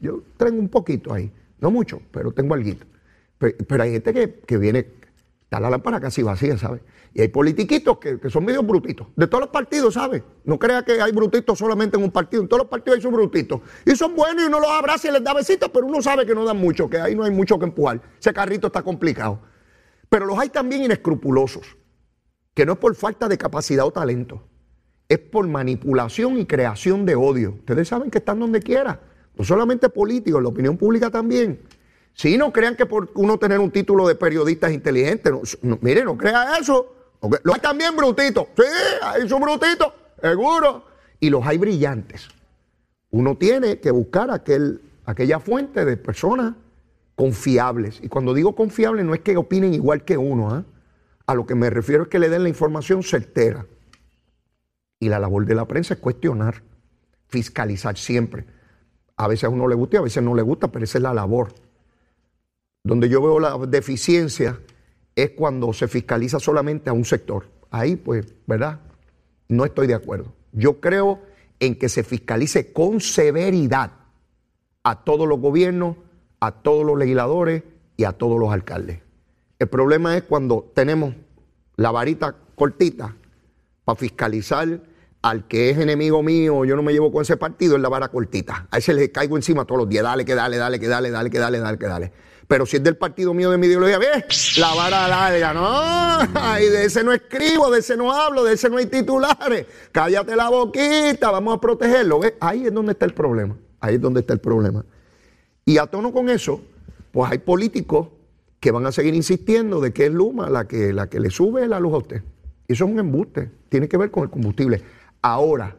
yo 0.00 0.22
traigo 0.36 0.58
un 0.58 0.68
poquito 0.68 1.12
ahí. 1.12 1.30
No 1.60 1.70
mucho, 1.70 2.00
pero 2.10 2.32
tengo 2.32 2.54
algo. 2.54 2.70
Pero, 3.40 3.82
hay 3.82 3.92
gente 3.92 4.12
que, 4.46 4.58
viene, 4.58 4.86
está 5.44 5.58
la 5.60 5.70
lámpara 5.70 5.98
casi 5.98 6.22
vacía, 6.22 6.58
¿sabes? 6.58 6.82
Y 7.14 7.22
hay 7.22 7.28
politiquitos 7.28 7.96
que, 7.96 8.18
son 8.28 8.44
medio 8.44 8.62
brutitos, 8.62 9.06
de 9.16 9.26
todos 9.26 9.40
los 9.40 9.50
partidos, 9.50 9.94
¿sabes? 9.94 10.22
No 10.44 10.58
crea 10.58 10.84
que 10.84 11.00
hay 11.00 11.10
brutitos 11.10 11.58
solamente 11.58 11.96
en 11.96 12.02
un 12.02 12.10
partido, 12.10 12.42
en 12.42 12.48
todos 12.48 12.64
los 12.64 12.70
partidos 12.70 12.98
hay 12.98 13.02
sus 13.02 13.10
brutitos. 13.10 13.62
Y 13.86 13.96
son 13.96 14.14
buenos 14.14 14.44
y 14.44 14.46
uno 14.46 14.60
los 14.60 14.68
abraza 14.68 15.08
y 15.08 15.12
les 15.12 15.24
da 15.24 15.32
besitos, 15.32 15.70
pero 15.72 15.86
uno 15.86 16.02
sabe 16.02 16.26
que 16.26 16.34
no 16.34 16.44
dan 16.44 16.58
mucho, 16.58 16.90
que 16.90 16.98
ahí 16.98 17.16
no 17.16 17.24
hay 17.24 17.30
mucho 17.30 17.58
que 17.58 17.64
empujar. 17.64 18.02
Ese 18.20 18.30
carrito 18.34 18.66
está 18.66 18.82
complicado. 18.82 19.40
Pero 20.10 20.26
los 20.26 20.38
hay 20.38 20.50
también 20.50 20.84
inescrupulosos, 20.84 21.78
que 22.52 22.66
no 22.66 22.74
es 22.74 22.78
por 22.78 22.94
falta 22.94 23.26
de 23.26 23.38
capacidad 23.38 23.86
o 23.86 23.90
talento, 23.90 24.46
es 25.08 25.18
por 25.18 25.48
manipulación 25.48 26.38
y 26.38 26.44
creación 26.44 27.06
de 27.06 27.14
odio. 27.14 27.54
Ustedes 27.60 27.88
saben 27.88 28.10
que 28.10 28.18
están 28.18 28.38
donde 28.38 28.60
quiera 28.60 29.00
no 29.40 29.44
solamente 29.44 29.88
políticos, 29.88 30.42
la 30.42 30.50
opinión 30.50 30.76
pública 30.76 31.10
también. 31.10 31.60
Si 32.20 32.36
no 32.36 32.52
crean 32.52 32.76
que 32.76 32.84
por 32.84 33.10
uno 33.14 33.38
tener 33.38 33.60
un 33.60 33.70
título 33.70 34.06
de 34.06 34.14
periodista 34.14 34.68
es 34.68 34.74
inteligente, 34.74 35.32
mire, 35.80 36.04
no 36.04 36.18
crea 36.18 36.58
eso. 36.60 36.94
Los 37.42 37.54
hay 37.54 37.60
también 37.62 37.96
brutitos, 37.96 38.46
sí, 38.54 38.62
hay 39.00 39.26
sus 39.26 39.40
brutitos, 39.40 39.90
seguro. 40.20 40.84
Y 41.18 41.30
los 41.30 41.46
hay 41.46 41.56
brillantes. 41.56 42.28
Uno 43.08 43.38
tiene 43.38 43.80
que 43.80 43.90
buscar 43.90 44.30
aquel, 44.30 44.82
aquella 45.06 45.40
fuente 45.40 45.86
de 45.86 45.96
personas 45.96 46.56
confiables. 47.14 48.00
Y 48.02 48.08
cuando 48.08 48.34
digo 48.34 48.54
confiables 48.54 49.06
no 49.06 49.14
es 49.14 49.20
que 49.20 49.38
opinen 49.38 49.72
igual 49.72 50.04
que 50.04 50.18
uno, 50.18 50.50
¿ah? 50.50 50.64
a 51.24 51.34
lo 51.34 51.46
que 51.46 51.54
me 51.54 51.70
refiero 51.70 52.02
es 52.02 52.10
que 52.10 52.18
le 52.18 52.28
den 52.28 52.42
la 52.42 52.50
información 52.50 53.02
certera. 53.02 53.64
Y 54.98 55.08
la 55.08 55.18
labor 55.20 55.46
de 55.46 55.54
la 55.54 55.64
prensa 55.64 55.94
es 55.94 56.00
cuestionar, 56.00 56.62
fiscalizar 57.28 57.96
siempre. 57.96 58.44
A 59.16 59.26
veces 59.26 59.44
a 59.44 59.48
uno 59.48 59.66
le 59.66 59.74
gusta 59.74 59.96
y 59.96 60.00
a 60.00 60.02
veces 60.02 60.22
no 60.22 60.34
le 60.34 60.42
gusta, 60.42 60.68
pero 60.68 60.84
esa 60.84 60.98
es 60.98 61.02
la 61.02 61.14
labor. 61.14 61.54
Donde 62.82 63.08
yo 63.08 63.20
veo 63.20 63.40
la 63.40 63.58
deficiencia 63.66 64.58
es 65.14 65.30
cuando 65.30 65.72
se 65.72 65.88
fiscaliza 65.88 66.38
solamente 66.40 66.90
a 66.90 66.92
un 66.92 67.04
sector. 67.04 67.46
Ahí, 67.70 67.96
pues, 67.96 68.26
¿verdad? 68.46 68.80
No 69.48 69.64
estoy 69.64 69.86
de 69.86 69.94
acuerdo. 69.94 70.32
Yo 70.52 70.80
creo 70.80 71.20
en 71.58 71.78
que 71.78 71.88
se 71.88 72.02
fiscalice 72.02 72.72
con 72.72 73.00
severidad 73.00 73.92
a 74.82 75.04
todos 75.04 75.28
los 75.28 75.40
gobiernos, 75.40 75.96
a 76.40 76.52
todos 76.52 76.86
los 76.86 76.98
legisladores 76.98 77.62
y 77.96 78.04
a 78.04 78.12
todos 78.12 78.40
los 78.40 78.50
alcaldes. 78.50 79.00
El 79.58 79.68
problema 79.68 80.16
es 80.16 80.22
cuando 80.22 80.72
tenemos 80.74 81.14
la 81.76 81.90
varita 81.90 82.34
cortita 82.54 83.14
para 83.84 83.96
fiscalizar 83.96 84.80
al 85.22 85.46
que 85.46 85.68
es 85.68 85.78
enemigo 85.78 86.22
mío, 86.22 86.64
yo 86.64 86.76
no 86.76 86.82
me 86.82 86.92
llevo 86.92 87.12
con 87.12 87.22
ese 87.22 87.36
partido, 87.36 87.76
es 87.76 87.82
la 87.82 87.90
vara 87.90 88.08
cortita. 88.08 88.68
A 88.70 88.78
ese 88.78 88.94
le 88.94 89.12
caigo 89.12 89.36
encima 89.36 89.66
todos 89.66 89.82
los 89.82 89.88
días, 89.88 90.02
dale, 90.02 90.24
que 90.24 90.34
dale, 90.34 90.56
dale, 90.56 90.80
que 90.80 90.88
dale, 90.88 91.10
dale, 91.10 91.30
que 91.30 91.38
dale, 91.38 91.58
dale, 91.58 91.78
que 91.78 91.86
dale. 91.86 92.12
Pero 92.50 92.66
si 92.66 92.78
es 92.78 92.82
del 92.82 92.96
partido 92.96 93.32
mío, 93.32 93.48
de 93.48 93.58
mi 93.58 93.68
ideología, 93.68 93.96
¿ves? 94.00 94.58
La 94.58 94.74
vara 94.74 95.06
larga, 95.06 95.54
no, 95.54 96.18
de 96.58 96.84
ese 96.84 97.04
no 97.04 97.12
escribo, 97.12 97.70
de 97.70 97.78
ese 97.78 97.96
no 97.96 98.12
hablo, 98.12 98.42
de 98.42 98.54
ese 98.54 98.68
no 98.68 98.78
hay 98.78 98.86
titulares. 98.86 99.66
Cállate 99.92 100.34
la 100.34 100.48
boquita, 100.48 101.30
vamos 101.30 101.56
a 101.56 101.60
protegerlo. 101.60 102.18
¿ves? 102.18 102.34
Ahí 102.40 102.66
es 102.66 102.74
donde 102.74 102.90
está 102.90 103.06
el 103.06 103.14
problema, 103.14 103.56
ahí 103.78 103.94
es 103.94 104.00
donde 104.00 104.18
está 104.18 104.32
el 104.32 104.40
problema. 104.40 104.84
Y 105.64 105.78
a 105.78 105.86
tono 105.86 106.10
con 106.10 106.28
eso, 106.28 106.60
pues 107.12 107.30
hay 107.30 107.38
políticos 107.38 108.08
que 108.58 108.72
van 108.72 108.84
a 108.84 108.90
seguir 108.90 109.14
insistiendo 109.14 109.80
de 109.80 109.92
que 109.92 110.06
es 110.06 110.12
Luma 110.12 110.50
la 110.50 110.66
que, 110.66 110.92
la 110.92 111.08
que 111.08 111.20
le 111.20 111.30
sube 111.30 111.68
la 111.68 111.78
luz 111.78 111.94
a 111.94 111.98
usted. 111.98 112.22
Eso 112.66 112.84
es 112.84 112.90
un 112.90 112.98
embuste, 112.98 113.48
tiene 113.68 113.88
que 113.88 113.96
ver 113.96 114.10
con 114.10 114.24
el 114.24 114.30
combustible. 114.30 114.82
Ahora, 115.22 115.76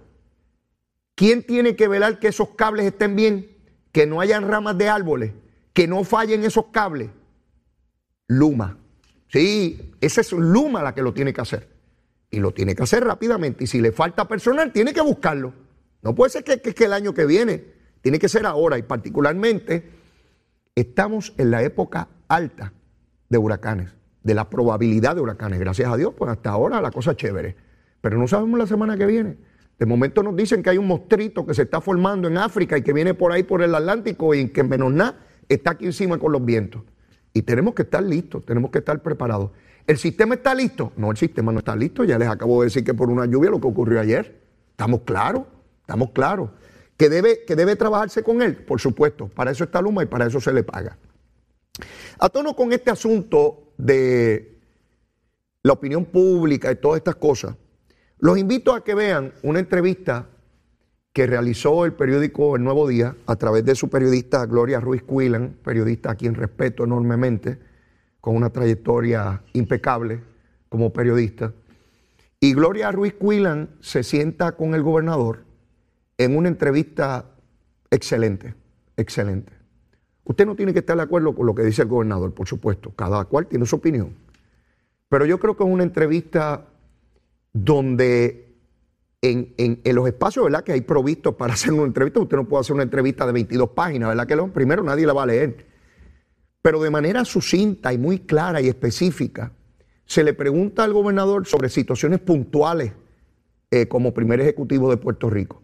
¿quién 1.16 1.44
tiene 1.44 1.76
que 1.76 1.90
velar 1.90 2.18
que 2.20 2.30
esos 2.30 2.48
cables 2.56 2.86
estén 2.86 3.18
bien? 3.18 3.58
Que 3.92 4.08
no 4.08 4.22
hayan 4.22 4.48
ramas 4.48 4.78
de 4.78 4.88
árboles, 4.88 5.34
que 5.74 5.88
no 5.88 6.04
fallen 6.04 6.44
esos 6.44 6.66
cables. 6.68 7.10
Luma. 8.28 8.78
Sí, 9.28 9.94
esa 10.02 10.22
es 10.22 10.32
Luma 10.32 10.84
la 10.84 10.94
que 10.94 11.02
lo 11.02 11.14
tiene 11.14 11.34
que 11.34 11.42
hacer. 11.42 11.70
Y 12.30 12.40
lo 12.40 12.54
tiene 12.54 12.76
que 12.76 12.84
hacer 12.84 13.04
rápidamente. 13.04 13.64
Y 13.64 13.68
si 13.68 13.82
le 13.82 13.92
falta 13.92 14.28
personal, 14.28 14.72
tiene 14.72 14.94
que 14.94 15.02
buscarlo. 15.02 15.54
No 16.02 16.16
puede 16.16 16.32
ser 16.32 16.44
que, 16.44 16.60
que 16.60 16.86
el 16.86 16.94
año 16.94 17.14
que 17.14 17.26
viene. 17.26 17.64
Tiene 18.02 18.20
que 18.20 18.30
ser 18.30 18.46
ahora. 18.46 18.78
Y 18.78 18.84
particularmente, 18.84 19.90
estamos 20.76 21.34
en 21.38 21.52
la 21.52 21.64
época 21.64 22.08
alta 22.28 22.74
de 23.30 23.38
huracanes, 23.38 23.94
de 24.24 24.34
la 24.34 24.50
probabilidad 24.50 25.16
de 25.16 25.22
huracanes. 25.22 25.60
Gracias 25.60 25.92
a 25.92 25.98
Dios, 25.98 26.14
pues 26.18 26.32
hasta 26.32 26.50
ahora 26.50 26.82
la 26.82 26.92
cosa 26.92 27.12
es 27.12 27.18
chévere. 27.18 27.56
Pero 28.02 28.18
no 28.18 28.28
sabemos 28.28 28.58
la 28.58 28.68
semana 28.68 28.98
que 28.98 29.06
viene. 29.06 29.38
De 29.78 29.86
momento 29.86 30.24
nos 30.24 30.36
dicen 30.36 30.62
que 30.62 30.70
hay 30.70 30.78
un 30.78 30.88
mostrito 30.88 31.46
que 31.46 31.54
se 31.54 31.64
está 31.64 31.82
formando 31.82 32.28
en 32.28 32.38
África 32.38 32.78
y 32.78 32.82
que 32.82 32.94
viene 32.94 33.14
por 33.14 33.32
ahí 33.32 33.44
por 33.44 33.62
el 33.62 33.74
Atlántico 33.74 34.34
y 34.34 34.50
que 34.50 34.64
menos 34.64 34.92
nada 34.92 35.16
está 35.54 35.72
aquí 35.72 35.86
encima 35.86 36.18
con 36.18 36.32
los 36.32 36.44
vientos. 36.44 36.84
Y 37.34 37.42
tenemos 37.44 37.74
que 37.74 37.84
estar 37.84 38.04
listos, 38.04 38.46
tenemos 38.46 38.72
que 38.72 38.80
estar 38.80 39.02
preparados. 39.02 39.52
¿El 39.88 39.98
sistema 39.98 40.36
está 40.36 40.54
listo? 40.54 40.92
No, 40.96 41.12
el 41.12 41.18
sistema 41.18 41.52
no 41.52 41.60
está 41.60 41.76
listo. 41.76 42.04
Ya 42.04 42.18
les 42.18 42.28
acabo 42.28 42.62
de 42.62 42.68
decir 42.68 42.84
que 42.84 42.94
por 42.94 43.10
una 43.10 43.26
lluvia 43.26 43.50
lo 43.50 43.60
que 43.60 43.68
ocurrió 43.68 44.00
ayer. 44.00 44.42
Estamos 44.72 45.02
claros, 45.02 45.44
estamos 45.82 46.12
claros. 46.12 46.50
¿Que 46.98 47.10
debe, 47.10 47.44
que 47.46 47.56
debe 47.56 47.76
trabajarse 47.76 48.24
con 48.24 48.42
él? 48.42 48.58
Por 48.58 48.80
supuesto, 48.80 49.28
para 49.28 49.52
eso 49.52 49.64
está 49.64 49.82
Luma 49.82 50.04
y 50.04 50.06
para 50.06 50.28
eso 50.28 50.40
se 50.40 50.54
le 50.54 50.64
paga. 50.64 50.98
A 52.20 52.30
tono 52.30 52.56
con 52.56 52.72
este 52.74 52.92
asunto 52.92 53.74
de 53.78 54.60
la 55.64 55.74
opinión 55.74 56.06
pública 56.06 56.72
y 56.72 56.76
todas 56.76 56.98
estas 56.98 57.16
cosas, 57.16 57.56
los 58.20 58.38
invito 58.38 58.74
a 58.74 58.84
que 58.84 58.94
vean 58.94 59.34
una 59.42 59.60
entrevista 59.60 60.28
que 61.14 61.28
realizó 61.28 61.86
el 61.86 61.94
periódico 61.94 62.56
El 62.56 62.64
Nuevo 62.64 62.88
Día 62.88 63.16
a 63.26 63.36
través 63.36 63.66
de 63.66 63.76
su 63.76 63.90
periodista 63.90 64.46
Gloria 64.46 64.80
Ruiz 64.80 65.04
Cuilan, 65.04 65.58
periodista 65.64 66.12
a 66.12 66.16
quien 66.16 66.36
respeto 66.36 66.84
enormemente, 66.84 67.60
con 68.22 68.36
una 68.36 68.50
trayectoria 68.50 69.42
impecable 69.54 70.22
como 70.70 70.94
periodista. 70.94 71.54
Y 72.40 72.54
Gloria 72.54 72.92
Ruiz 72.92 73.14
Cuilan 73.14 73.70
se 73.82 74.04
sienta 74.04 74.54
con 74.54 74.74
el 74.74 74.84
gobernador 74.84 75.44
en 76.18 76.38
una 76.38 76.48
entrevista 76.48 77.26
excelente, 77.90 78.56
excelente. 78.96 79.52
Usted 80.24 80.46
no 80.46 80.56
tiene 80.56 80.72
que 80.72 80.80
estar 80.80 80.96
de 80.96 81.04
acuerdo 81.04 81.36
con 81.36 81.46
lo 81.46 81.54
que 81.54 81.64
dice 81.64 81.82
el 81.82 81.88
gobernador, 81.90 82.34
por 82.34 82.48
supuesto, 82.48 82.92
cada 82.96 83.26
cual 83.26 83.48
tiene 83.48 83.66
su 83.66 83.76
opinión. 83.76 84.16
Pero 85.10 85.26
yo 85.26 85.40
creo 85.40 85.58
que 85.58 85.64
es 85.64 85.70
una 85.70 85.84
entrevista 85.84 86.68
donde 87.52 88.51
en, 89.22 89.82
los 89.84 90.08
espacios 90.08 90.46
¿verdad? 90.46 90.64
que 90.64 90.72
hay 90.72 90.82
provistos 90.82 91.36
para 91.36 91.54
hacer 91.56 91.74
una 91.74 91.84
entrevista, 91.84 92.20
usted 92.20 92.38
no 92.38 92.48
puede 92.48 92.62
hacer 92.62 92.74
una 92.74 92.84
entrevista 92.84 93.26
de 93.26 93.32
22 93.34 93.70
páginas, 93.70 94.10
¿verdad? 94.10 94.28
Que 94.28 94.52
primero 94.52 94.84
nadie 94.84 95.06
la 95.06 95.14
va 95.14 95.24
a 95.24 95.28
leer. 95.28 95.68
Pero 96.62 96.82
de 96.82 96.90
manera 96.90 97.26
sucinta 97.26 97.92
y 97.94 97.98
muy 97.98 98.20
clara 98.20 98.62
y 98.62 98.68
específica, 98.68 99.52
se 100.06 100.24
le 100.24 100.34
pregunta 100.34 100.84
al 100.84 100.94
gobernador 100.94 101.48
sobre 101.48 101.70
situaciones 101.70 102.20
puntuales 102.20 102.94
eh, 103.72 103.88
como 103.88 104.14
primer 104.14 104.42
ejecutivo 104.42 104.90
de 104.90 104.98
Puerto 104.98 105.30
Rico, 105.30 105.62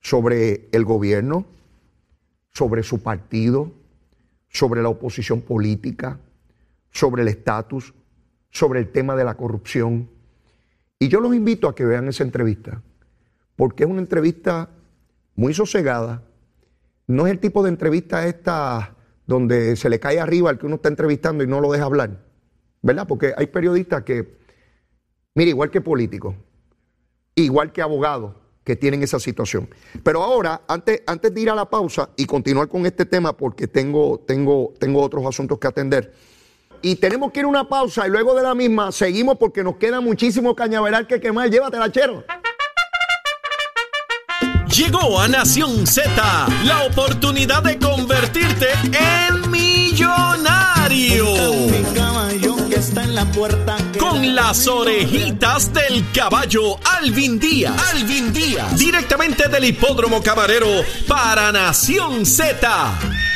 sobre 0.00 0.68
el 0.72 0.84
gobierno, 0.84 1.46
sobre 2.52 2.82
su 2.82 3.02
partido, 3.02 3.72
sobre 4.48 4.82
la 4.82 4.88
oposición 4.88 5.40
política, 5.40 6.18
sobre 6.90 7.22
el 7.22 7.28
estatus, 7.28 7.94
sobre 8.50 8.80
el 8.80 8.90
tema 8.90 9.16
de 9.16 9.24
la 9.24 9.36
corrupción 9.36 10.08
y 11.02 11.08
yo 11.08 11.20
los 11.20 11.34
invito 11.34 11.66
a 11.66 11.74
que 11.74 11.86
vean 11.86 12.06
esa 12.08 12.22
entrevista, 12.22 12.82
porque 13.56 13.84
es 13.84 13.90
una 13.90 14.00
entrevista 14.00 14.68
muy 15.34 15.54
sosegada. 15.54 16.22
No 17.06 17.26
es 17.26 17.32
el 17.32 17.40
tipo 17.40 17.62
de 17.62 17.70
entrevista 17.70 18.26
esta 18.26 18.94
donde 19.26 19.76
se 19.76 19.88
le 19.88 19.98
cae 19.98 20.20
arriba 20.20 20.50
al 20.50 20.58
que 20.58 20.66
uno 20.66 20.74
está 20.76 20.90
entrevistando 20.90 21.42
y 21.42 21.46
no 21.46 21.60
lo 21.60 21.72
deja 21.72 21.86
hablar. 21.86 22.22
¿Verdad? 22.82 23.06
Porque 23.08 23.32
hay 23.36 23.46
periodistas 23.46 24.02
que, 24.02 24.36
mire, 25.34 25.50
igual 25.50 25.70
que 25.70 25.80
políticos, 25.80 26.34
igual 27.34 27.72
que 27.72 27.80
abogados, 27.80 28.34
que 28.62 28.76
tienen 28.76 29.02
esa 29.02 29.18
situación. 29.18 29.70
Pero 30.02 30.22
ahora, 30.22 30.62
antes, 30.68 31.02
antes 31.06 31.32
de 31.32 31.40
ir 31.40 31.48
a 31.48 31.54
la 31.54 31.68
pausa 31.70 32.10
y 32.16 32.26
continuar 32.26 32.68
con 32.68 32.84
este 32.84 33.06
tema, 33.06 33.34
porque 33.34 33.66
tengo, 33.66 34.20
tengo, 34.26 34.74
tengo 34.78 35.00
otros 35.00 35.24
asuntos 35.24 35.58
que 35.58 35.66
atender 35.66 36.12
y 36.82 36.96
tenemos 36.96 37.32
que 37.32 37.40
ir 37.40 37.44
a 37.46 37.48
una 37.48 37.68
pausa 37.68 38.06
y 38.06 38.10
luego 38.10 38.34
de 38.34 38.42
la 38.42 38.54
misma 38.54 38.92
seguimos 38.92 39.36
porque 39.38 39.62
nos 39.62 39.76
queda 39.76 40.00
muchísimo 40.00 40.54
cañaveral 40.54 41.06
que 41.06 41.20
quemar. 41.20 41.50
Llévatela, 41.50 41.90
chero. 41.90 42.24
Llegó 44.74 45.20
a 45.20 45.28
Nación 45.28 45.86
Z 45.86 46.10
la 46.64 46.84
oportunidad 46.86 47.62
de 47.62 47.78
convertirte 47.78 48.68
en 48.92 49.50
millonario. 49.50 51.26
Con 53.98 54.34
las 54.34 54.66
orejitas 54.66 55.72
del 55.72 56.04
caballo 56.12 56.78
Alvin 56.98 57.38
Díaz. 57.38 57.74
Alvin 57.92 58.32
Díaz. 58.32 58.78
Directamente 58.78 59.48
del 59.48 59.64
hipódromo 59.64 60.22
camarero 60.22 60.68
para 61.06 61.52
Nación 61.52 62.24
Z. 62.24 63.29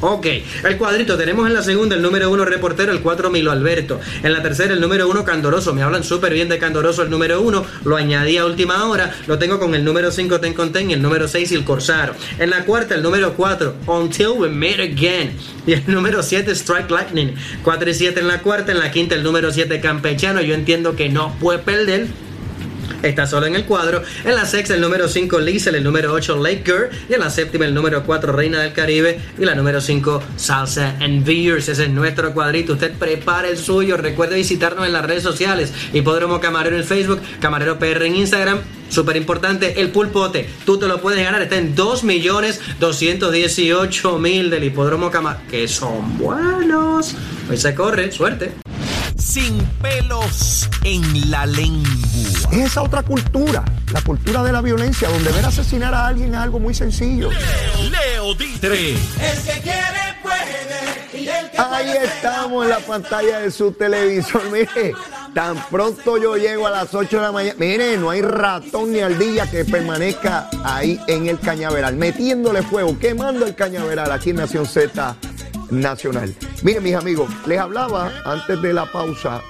Ok, 0.01 0.27
el 0.63 0.77
cuadrito 0.77 1.17
tenemos 1.17 1.45
en 1.45 1.53
la 1.53 1.61
segunda 1.61 1.93
el 1.93 2.01
número 2.01 2.31
uno 2.31 2.45
reportero, 2.45 2.93
el 2.93 3.01
4 3.01 3.29
Milo 3.29 3.51
Alberto. 3.51 3.99
En 4.23 4.31
la 4.31 4.41
tercera 4.41 4.73
el 4.73 4.79
número 4.79 5.09
uno 5.09 5.25
Candoroso. 5.25 5.73
Me 5.73 5.81
hablan 5.81 6.05
súper 6.05 6.33
bien 6.33 6.47
de 6.47 6.57
Candoroso 6.57 7.03
el 7.03 7.09
número 7.09 7.41
uno. 7.41 7.65
Lo 7.83 7.97
añadí 7.97 8.37
a 8.37 8.45
última 8.45 8.85
hora. 8.85 9.13
Lo 9.27 9.37
tengo 9.37 9.59
con 9.59 9.75
el 9.75 9.83
número 9.83 10.09
5 10.09 10.39
Ten 10.39 10.53
Conten 10.53 10.89
y 10.89 10.93
el 10.93 11.01
número 11.01 11.27
6 11.27 11.51
El 11.51 11.65
Corsaro. 11.65 12.13
En 12.37 12.49
la 12.49 12.63
cuarta 12.63 12.95
el 12.95 13.03
número 13.03 13.33
4 13.33 13.75
Until 13.87 14.29
We 14.37 14.47
Meet 14.47 14.79
Again. 14.79 15.33
Y 15.67 15.73
el 15.73 15.83
número 15.87 16.23
7 16.23 16.49
Strike 16.51 16.89
Lightning. 16.89 17.35
4 17.63 17.89
y 17.89 17.93
7 17.93 18.21
en 18.21 18.27
la 18.29 18.41
cuarta. 18.41 18.71
En 18.71 18.79
la 18.79 18.91
quinta 18.91 19.15
el 19.15 19.23
número 19.23 19.51
7 19.51 19.81
Campechano. 19.81 20.41
Yo 20.41 20.53
entiendo 20.55 20.95
que 20.95 21.09
no 21.09 21.35
puede 21.41 21.59
perder 21.59 22.07
está 23.03 23.27
solo 23.27 23.45
en 23.45 23.55
el 23.55 23.65
cuadro. 23.65 24.01
En 24.23 24.35
la 24.35 24.45
sexta, 24.45 24.75
el 24.75 24.81
número 24.81 25.07
5, 25.07 25.39
Liesel, 25.39 25.75
el 25.75 25.83
número 25.83 26.11
8, 26.13 26.37
Lake 26.37 26.63
Girl. 26.65 26.89
Y 27.09 27.13
en 27.13 27.19
la 27.19 27.29
séptima, 27.29 27.65
el 27.65 27.73
número 27.73 28.03
4, 28.03 28.31
Reina 28.31 28.61
del 28.61 28.73
Caribe. 28.73 29.19
Y 29.37 29.45
la 29.45 29.55
número 29.55 29.81
5, 29.81 30.23
Salsa 30.35 30.95
and 30.99 31.25
Beers. 31.25 31.69
Ese 31.69 31.83
es 31.83 31.89
nuestro 31.89 32.33
cuadrito. 32.33 32.73
Usted 32.73 32.93
prepare 32.93 33.49
el 33.49 33.57
suyo. 33.57 33.97
Recuerde 33.97 34.35
visitarnos 34.35 34.85
en 34.85 34.93
las 34.93 35.05
redes 35.05 35.23
sociales. 35.23 35.73
Hipódromo 35.93 36.39
Camarero 36.39 36.77
en 36.77 36.83
Facebook, 36.83 37.19
Camarero 37.39 37.79
PR 37.79 38.05
en 38.05 38.15
Instagram. 38.15 38.59
Súper 38.89 39.17
importante, 39.17 39.79
el 39.79 39.91
pulpote. 39.91 40.49
Tú 40.65 40.79
te 40.79 40.87
lo 40.87 40.99
puedes 40.99 41.23
ganar. 41.23 41.39
Está 41.41 41.57
en 41.57 41.75
2.218.000 41.75 44.49
del 44.49 44.63
hipódromo 44.63 45.11
Camarero. 45.11 45.43
Que 45.49 45.67
son 45.67 46.17
buenos. 46.17 47.15
Hoy 47.49 47.57
se 47.57 47.75
corre. 47.75 48.11
Suerte 48.11 48.68
sin 49.19 49.63
pelos 49.81 50.69
en 50.83 51.29
la 51.29 51.45
lengua. 51.45 51.89
Es 52.51 52.71
esa 52.71 52.81
otra 52.81 53.03
cultura, 53.03 53.63
la 53.91 54.01
cultura 54.01 54.43
de 54.43 54.51
la 54.51 54.61
violencia, 54.61 55.09
donde 55.09 55.31
ver 55.31 55.45
asesinar 55.45 55.93
a 55.93 56.07
alguien 56.07 56.33
es 56.33 56.39
algo 56.39 56.59
muy 56.59 56.73
sencillo. 56.73 57.29
Leo, 57.29 58.33
Ditre. 58.35 58.91
El 58.91 59.43
que 59.43 59.61
quiere 59.61 60.15
puede. 60.23 61.21
Y 61.21 61.27
el 61.27 61.51
que 61.51 61.57
Ahí 61.57 61.91
estamos 62.01 62.63
en 62.63 62.69
la 62.69 62.79
pantalla 62.79 63.39
de 63.39 63.51
su 63.51 63.71
televisor. 63.73 64.43
Mire, 64.51 64.93
tan 65.33 65.57
pronto 65.69 66.17
yo 66.17 66.37
llego 66.37 66.67
a 66.67 66.71
las 66.71 66.93
8 66.93 67.17
de 67.17 67.21
la 67.21 67.31
mañana. 67.31 67.55
Mire, 67.59 67.97
no 67.97 68.09
hay 68.09 68.21
ratón 68.21 68.91
ni 68.93 68.99
ardilla 68.99 69.49
que 69.49 69.65
permanezca 69.65 70.49
ahí 70.63 70.99
en 71.07 71.27
el 71.27 71.39
cañaveral, 71.39 71.95
metiéndole 71.97 72.63
fuego, 72.63 72.97
quemando 72.97 73.45
el 73.45 73.55
cañaveral 73.55 74.11
aquí 74.11 74.29
en 74.29 74.37
Nación 74.37 74.65
Z 74.65 75.17
Nacional. 75.71 76.33
Miren, 76.63 76.83
mis 76.83 76.95
amigos, 76.95 77.29
les 77.47 77.59
hablaba 77.59 78.11
antes 78.25 78.61
de 78.61 78.73
la 78.73 78.91
pausa 78.91 79.41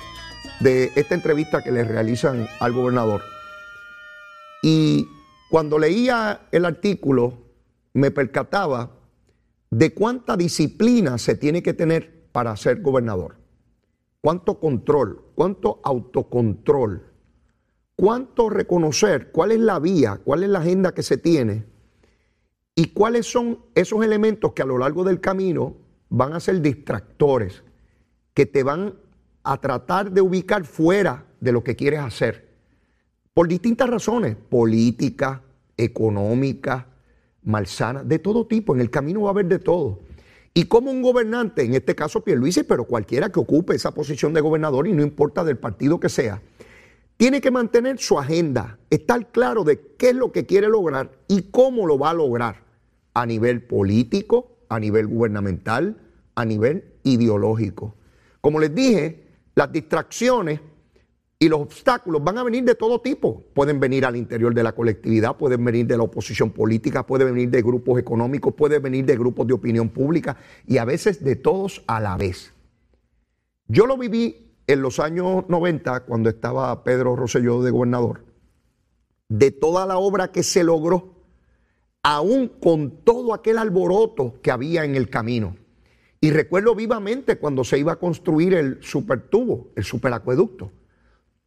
de 0.60 0.91
esta 0.95 1.15
entrevista 1.15 1.62
que 1.62 1.71
le 1.71 1.84
realizan 1.84 2.45
al 2.60 2.73
gobernador. 2.73 3.21
Y 4.62 5.08
cuando 5.49 5.79
leía 5.79 6.47
el 6.51 6.65
artículo, 6.65 7.38
me 7.93 8.12
percataba 8.12 8.91
de 9.69 9.93
cuánta 9.93 10.36
disciplina 10.36 11.17
se 11.17 11.36
tiene 11.36 11.63
que 11.63 11.73
tener 11.73 12.29
para 12.32 12.55
ser 12.58 12.82
gobernador. 12.82 13.38
Cuánto 14.21 14.60
control, 14.60 15.32
cuánto 15.36 15.79
autocontrol, 15.84 17.13
cuánto 17.95 18.49
reconocer 18.49 19.32
cuál 19.32 19.53
es 19.53 19.60
la 19.60 19.79
vía, 19.79 20.19
cuál 20.23 20.43
es 20.43 20.49
la 20.49 20.60
agenda 20.60 20.93
que 20.93 21.03
se 21.03 21.17
tiene 21.17 21.65
y 22.75 22.88
cuáles 22.88 23.32
son 23.32 23.60
esos 23.75 24.03
elementos 24.03 24.51
que 24.51 24.62
a 24.62 24.65
lo 24.65 24.77
largo 24.77 25.05
del 25.05 25.21
camino 25.21 25.88
van 26.10 26.34
a 26.34 26.39
ser 26.39 26.62
distractores 26.62 27.63
que 28.34 28.45
te 28.45 28.63
van 28.63 28.95
a 29.43 29.58
tratar 29.62 30.12
de 30.12 30.22
ubicar 30.22 30.65
fuera 30.65 31.26
de 31.39 31.52
lo 31.52 31.63
que 31.63 31.76
quieres 31.76 32.00
hacer. 32.00 32.50
Por 33.34 33.48
distintas 33.48 33.89
razones, 33.89 34.36
política, 34.36 35.43
económica, 35.78 36.88
malsana, 37.43 38.04
de 38.04 38.19
todo 38.19 38.48
tipo. 38.48 38.76
En 38.76 38.82
el 38.82 38.89
camino 38.89 39.22
va 39.22 39.30
a 39.30 39.32
haber 39.32 39.45
de 39.45 39.60
todo. 39.60 40.00
Y 40.54 40.65
como 40.65 40.91
un 40.91 41.02
gobernante, 41.02 41.63
en 41.63 41.74
este 41.74 41.95
caso 41.95 42.22
Pierluisi, 42.24 42.63
pero 42.63 42.86
cualquiera 42.86 43.30
que 43.30 43.39
ocupe 43.39 43.76
esa 43.76 43.93
posición 43.93 44.34
de 44.34 44.41
gobernador 44.41 44.88
y 44.88 44.93
no 44.93 45.04
importa 45.04 45.43
del 45.43 45.58
partido 45.58 46.00
que 46.00 46.10
sea, 46.10 46.41
tiene 47.17 47.41
que 47.41 47.52
mantener 47.52 48.00
su 48.00 48.17
agenda, 48.17 48.80
estar 48.89 49.32
claro 49.32 49.63
de 49.63 49.80
qué 49.98 50.10
es 50.10 50.15
lo 50.15 50.32
que 50.32 50.45
quiere 50.45 50.67
lograr 50.67 51.12
y 51.28 51.43
cómo 51.43 51.86
lo 51.86 52.00
va 52.00 52.12
a 52.12 52.13
lograr 52.13 52.63
a 53.13 53.26
nivel 53.26 53.62
político, 53.63 54.59
a 54.69 54.79
nivel 54.79 55.08
gubernamental, 55.08 55.97
a 56.36 56.45
nivel 56.45 56.86
ideológico. 57.03 57.95
Como 58.41 58.60
les 58.60 58.73
dije, 58.73 59.27
las 59.55 59.71
distracciones 59.71 60.62
y 61.38 61.47
los 61.47 61.62
obstáculos 61.62 62.23
van 62.23 62.38
a 62.38 62.43
venir 62.43 62.63
de 62.65 62.75
todo 62.75 63.01
tipo. 63.01 63.43
Pueden 63.53 63.79
venir 63.79 64.05
al 64.05 64.15
interior 64.15 64.53
de 64.53 64.62
la 64.62 64.73
colectividad, 64.73 65.38
pueden 65.38 65.63
venir 65.63 65.88
de 65.88 65.97
la 65.97 66.03
oposición 66.03 66.51
política, 66.51 67.05
pueden 67.05 67.34
venir 67.34 67.49
de 67.49 67.62
grupos 67.62 67.99
económicos, 67.99 68.53
pueden 68.53 68.82
venir 68.82 69.05
de 69.05 69.15
grupos 69.15 69.47
de 69.47 69.53
opinión 69.53 69.89
pública 69.89 70.38
y 70.67 70.77
a 70.77 70.86
veces 70.86 71.23
de 71.23 71.36
todos 71.36 71.84
a 71.88 71.99
la 71.99 72.17
vez. 72.17 72.53
Yo 73.67 73.86
lo 73.86 73.97
viví 73.97 74.49
en 74.67 74.82
los 74.82 74.99
años 74.99 75.45
90 75.47 76.01
cuando 76.01 76.29
estaba 76.29 76.84
Pedro 76.84 77.15
Rosselló 77.15 77.62
de 77.62 77.71
gobernador. 77.71 78.25
De 79.29 79.51
toda 79.51 79.86
la 79.86 79.97
obra 79.97 80.32
que 80.32 80.43
se 80.43 80.63
logró, 80.63 81.18
aún 82.03 82.47
con 82.47 83.03
todo 83.03 83.33
aquel 83.33 83.57
alboroto 83.57 84.35
que 84.41 84.51
había 84.51 84.85
en 84.85 84.95
el 84.95 85.09
camino. 85.09 85.55
Y 86.21 86.31
recuerdo 86.31 86.75
vivamente 86.75 87.38
cuando 87.38 87.63
se 87.63 87.79
iba 87.79 87.93
a 87.93 87.99
construir 87.99 88.53
el 88.53 88.79
supertubo, 88.81 89.71
el 89.75 89.83
superacueducto. 89.83 90.71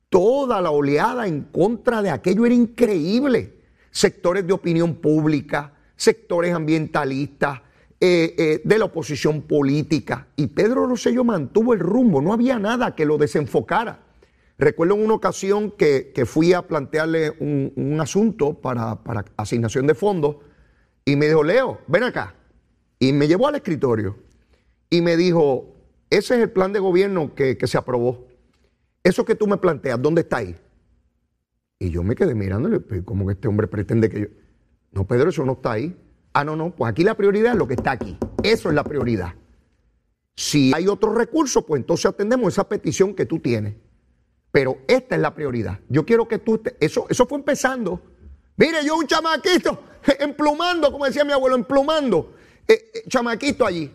Toda 0.09 0.61
la 0.61 0.71
oleada 0.71 1.27
en 1.27 1.43
contra 1.43 2.03
de 2.03 2.11
aquello 2.11 2.47
era 2.47 2.55
increíble. 2.55 3.61
Sectores 3.91 4.47
de 4.47 4.53
opinión 4.53 4.95
pública, 4.95 5.75
sectores 5.97 6.55
ambientalistas, 6.55 7.61
eh, 8.01 8.35
eh, 8.37 8.63
de 8.65 8.79
la 8.79 8.87
oposición 8.87 9.43
política. 9.43 10.27
Y 10.37 10.49
Pedro 10.49 10.87
Rosselló 10.87 11.23
mantuvo 11.23 11.73
el 11.75 11.81
rumbo, 11.81 12.21
no 12.21 12.33
había 12.33 12.59
nada 12.59 12.95
que 12.95 13.05
lo 13.05 13.17
desenfocara. 13.19 14.01
Recuerdo 14.63 14.95
en 14.95 15.05
una 15.05 15.15
ocasión 15.15 15.73
que, 15.73 16.13
fui 16.25 16.53
a 16.53 16.69
plantearle 16.69 17.31
un, 17.41 17.99
asunto 18.01 18.55
para, 18.55 19.01
asignación 19.37 19.89
de 19.89 19.97
fondos 19.97 20.37
y 21.05 21.17
me 21.17 21.27
dijo, 21.27 21.43
Leo, 21.43 21.81
ven 21.89 22.05
acá. 22.05 22.37
Y 23.01 23.13
me 23.13 23.27
llevó 23.27 23.49
al 23.49 23.57
escritorio 23.57 24.17
y 24.89 25.01
me 25.01 25.17
dijo, 25.17 25.75
ese 26.11 26.37
es 26.37 26.43
el 26.43 26.51
plan 26.53 26.73
de 26.73 26.79
gobierno 26.79 27.35
que, 27.35 27.59
que 27.59 27.67
se 27.67 27.77
aprobó. 27.77 28.29
Eso 29.03 29.25
que 29.25 29.35
tú 29.35 29.49
me 29.49 29.57
planteas, 29.57 30.01
¿dónde 30.01 30.21
está 30.21 30.37
ahí? 30.37 30.55
Y 31.81 31.91
yo 31.91 32.05
me 32.05 32.15
quedé 32.15 32.37
mirándole, 32.37 32.79
pues, 32.79 33.03
como 33.03 33.27
que 33.27 33.33
este 33.33 33.49
hombre 33.49 33.67
pretende 33.67 34.09
que 34.09 34.21
yo... 34.21 34.27
No, 34.93 35.09
Pedro, 35.09 35.31
eso 35.31 35.45
no 35.45 35.55
está 35.55 35.73
ahí. 35.73 35.97
Ah, 36.35 36.45
no, 36.45 36.55
no, 36.55 36.71
pues 36.71 36.89
aquí 36.89 37.03
la 37.03 37.17
prioridad 37.17 37.55
es 37.55 37.59
lo 37.59 37.67
que 37.67 37.75
está 37.75 37.91
aquí. 37.91 38.17
Eso 38.45 38.69
es 38.69 38.77
la 38.77 38.85
prioridad. 38.85 39.35
Si 40.37 40.73
hay 40.73 40.87
otro 40.87 41.13
recurso, 41.13 41.67
pues 41.67 41.81
entonces 41.81 42.07
atendemos 42.07 42.53
esa 42.53 42.69
petición 42.69 43.13
que 43.13 43.27
tú 43.27 43.41
tienes. 43.41 43.75
Pero 44.53 44.79
esta 44.87 45.17
es 45.17 45.21
la 45.21 45.35
prioridad. 45.35 45.81
Yo 45.89 46.05
quiero 46.05 46.29
que 46.29 46.39
tú... 46.39 46.63
eso, 46.79 47.07
eso 47.09 47.27
fue 47.27 47.39
empezando. 47.39 48.01
Mire, 48.57 48.85
yo 48.85 48.97
un 48.97 49.07
chamaquito, 49.07 49.83
emplumando, 50.21 50.93
como 50.93 51.07
decía 51.07 51.25
mi 51.25 51.33
abuelo, 51.33 51.57
emplumando. 51.57 52.35
Eh, 52.69 52.93
eh, 52.95 53.03
chamaquito 53.09 53.67
allí. 53.67 53.91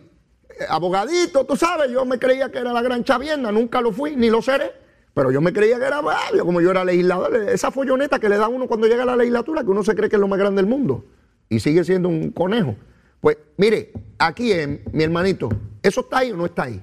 Eh, 0.50 0.64
abogadito, 0.68 1.44
tú 1.44 1.56
sabes, 1.56 1.90
yo 1.90 2.04
me 2.04 2.18
creía 2.18 2.50
que 2.50 2.58
era 2.58 2.72
la 2.72 2.82
gran 2.82 3.04
chavienda, 3.04 3.52
nunca 3.52 3.80
lo 3.80 3.92
fui, 3.92 4.16
ni 4.16 4.28
lo 4.28 4.42
seré. 4.42 4.72
Pero 5.14 5.30
yo 5.30 5.40
me 5.40 5.52
creía 5.52 5.78
que 5.78 5.84
era, 5.86 6.02
como 6.40 6.60
yo 6.60 6.70
era 6.70 6.84
legislador, 6.84 7.34
esa 7.48 7.70
folloneta 7.70 8.18
que 8.18 8.28
le 8.28 8.36
da 8.36 8.48
uno 8.48 8.66
cuando 8.66 8.86
llega 8.86 9.04
a 9.04 9.06
la 9.06 9.16
legislatura, 9.16 9.62
que 9.62 9.70
uno 9.70 9.82
se 9.82 9.94
cree 9.94 10.08
que 10.10 10.16
es 10.16 10.20
lo 10.20 10.28
más 10.28 10.38
grande 10.38 10.60
del 10.60 10.70
mundo 10.70 11.04
y 11.48 11.60
sigue 11.60 11.84
siendo 11.84 12.08
un 12.08 12.30
conejo. 12.30 12.76
Pues 13.20 13.36
mire, 13.56 13.92
aquí 14.18 14.52
mi 14.92 15.02
hermanito, 15.02 15.48
¿eso 15.82 16.02
está 16.02 16.18
ahí 16.18 16.30
o 16.30 16.36
no 16.36 16.46
está 16.46 16.64
ahí? 16.64 16.82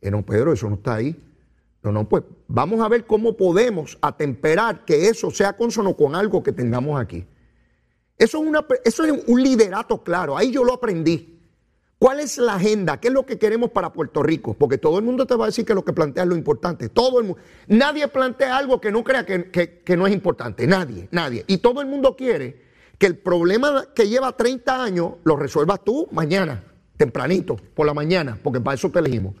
Eh, 0.00 0.10
no, 0.10 0.22
Pedro, 0.22 0.52
eso 0.52 0.68
no 0.68 0.76
está 0.76 0.96
ahí. 0.96 1.16
No, 1.84 1.92
no, 1.92 2.08
pues 2.08 2.24
vamos 2.48 2.80
a 2.80 2.88
ver 2.88 3.04
cómo 3.04 3.36
podemos 3.36 3.98
atemperar 4.00 4.86
que 4.86 5.08
eso 5.08 5.30
sea 5.30 5.54
consono 5.54 5.94
con 5.94 6.14
algo 6.14 6.42
que 6.42 6.50
tengamos 6.50 6.98
aquí. 6.98 7.26
Eso 8.16 8.42
es, 8.84 9.12
un 9.26 9.42
liderato 9.42 10.02
claro, 10.02 10.36
ahí 10.36 10.50
yo 10.50 10.64
lo 10.64 10.72
aprendí. 10.72 11.38
¿Cuál 11.98 12.20
es 12.20 12.38
la 12.38 12.54
agenda? 12.54 12.98
¿Qué 12.98 13.08
es 13.08 13.14
lo 13.14 13.26
que 13.26 13.38
queremos 13.38 13.70
para 13.70 13.92
Puerto 13.92 14.22
Rico? 14.22 14.54
Porque 14.54 14.78
todo 14.78 14.98
el 14.98 15.04
mundo 15.04 15.26
te 15.26 15.36
va 15.36 15.44
a 15.44 15.48
decir 15.48 15.66
que 15.66 15.74
lo 15.74 15.84
que 15.84 15.92
plantea 15.92 16.22
es 16.22 16.28
lo 16.28 16.36
importante. 16.36 16.88
Todo 16.88 17.20
el 17.20 17.26
mundo. 17.26 17.40
Nadie 17.68 18.08
plantea 18.08 18.56
algo 18.56 18.80
que 18.80 18.90
no 18.90 19.04
crea 19.04 19.26
que, 19.26 19.50
que 19.84 19.96
no 19.96 20.06
es 20.06 20.12
importante. 20.12 20.66
Nadie, 20.66 21.08
nadie. 21.12 21.44
Y 21.46 21.58
todo 21.58 21.82
el 21.82 21.86
mundo 21.86 22.16
quiere 22.16 22.62
que 22.98 23.06
el 23.06 23.18
problema 23.18 23.86
que 23.94 24.08
lleva 24.08 24.36
30 24.36 24.82
años 24.82 25.12
lo 25.24 25.36
resuelvas 25.36 25.82
tú 25.84 26.08
mañana, 26.12 26.64
tempranito, 26.96 27.56
por 27.74 27.86
la 27.86 27.94
mañana, 27.94 28.38
porque 28.42 28.60
para 28.60 28.74
eso 28.74 28.90
te 28.90 29.00
elegimos. 29.00 29.34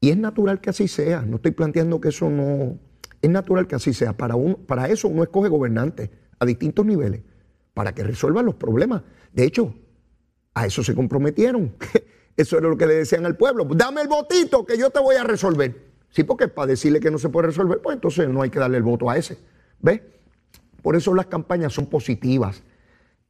Y 0.00 0.10
es 0.10 0.16
natural 0.16 0.60
que 0.60 0.70
así 0.70 0.88
sea, 0.88 1.22
no 1.22 1.36
estoy 1.36 1.52
planteando 1.52 2.00
que 2.00 2.08
eso 2.08 2.30
no... 2.30 2.78
Es 3.20 3.30
natural 3.30 3.66
que 3.66 3.74
así 3.74 3.92
sea. 3.92 4.16
Para, 4.16 4.36
para 4.66 4.88
eso 4.88 5.08
uno 5.08 5.24
escoge 5.24 5.48
gobernantes 5.48 6.10
a 6.38 6.46
distintos 6.46 6.86
niveles, 6.86 7.22
para 7.74 7.92
que 7.92 8.04
resuelvan 8.04 8.46
los 8.46 8.54
problemas. 8.54 9.02
De 9.32 9.44
hecho, 9.44 9.74
a 10.54 10.66
eso 10.66 10.84
se 10.84 10.94
comprometieron. 10.94 11.74
Eso 12.36 12.56
era 12.56 12.68
lo 12.68 12.76
que 12.76 12.86
le 12.86 12.94
decían 12.94 13.26
al 13.26 13.36
pueblo. 13.36 13.66
Dame 13.68 14.00
el 14.00 14.06
votito 14.06 14.64
que 14.64 14.78
yo 14.78 14.90
te 14.90 15.00
voy 15.00 15.16
a 15.16 15.24
resolver. 15.24 15.88
Sí, 16.10 16.22
porque 16.22 16.46
para 16.46 16.68
decirle 16.68 17.00
que 17.00 17.10
no 17.10 17.18
se 17.18 17.28
puede 17.30 17.48
resolver, 17.48 17.80
pues 17.82 17.96
entonces 17.96 18.28
no 18.28 18.42
hay 18.42 18.50
que 18.50 18.60
darle 18.60 18.76
el 18.76 18.84
voto 18.84 19.10
a 19.10 19.16
ese. 19.16 19.38
¿Ves? 19.80 20.02
Por 20.80 20.94
eso 20.94 21.16
las 21.16 21.26
campañas 21.26 21.72
son 21.72 21.86
positivas. 21.86 22.62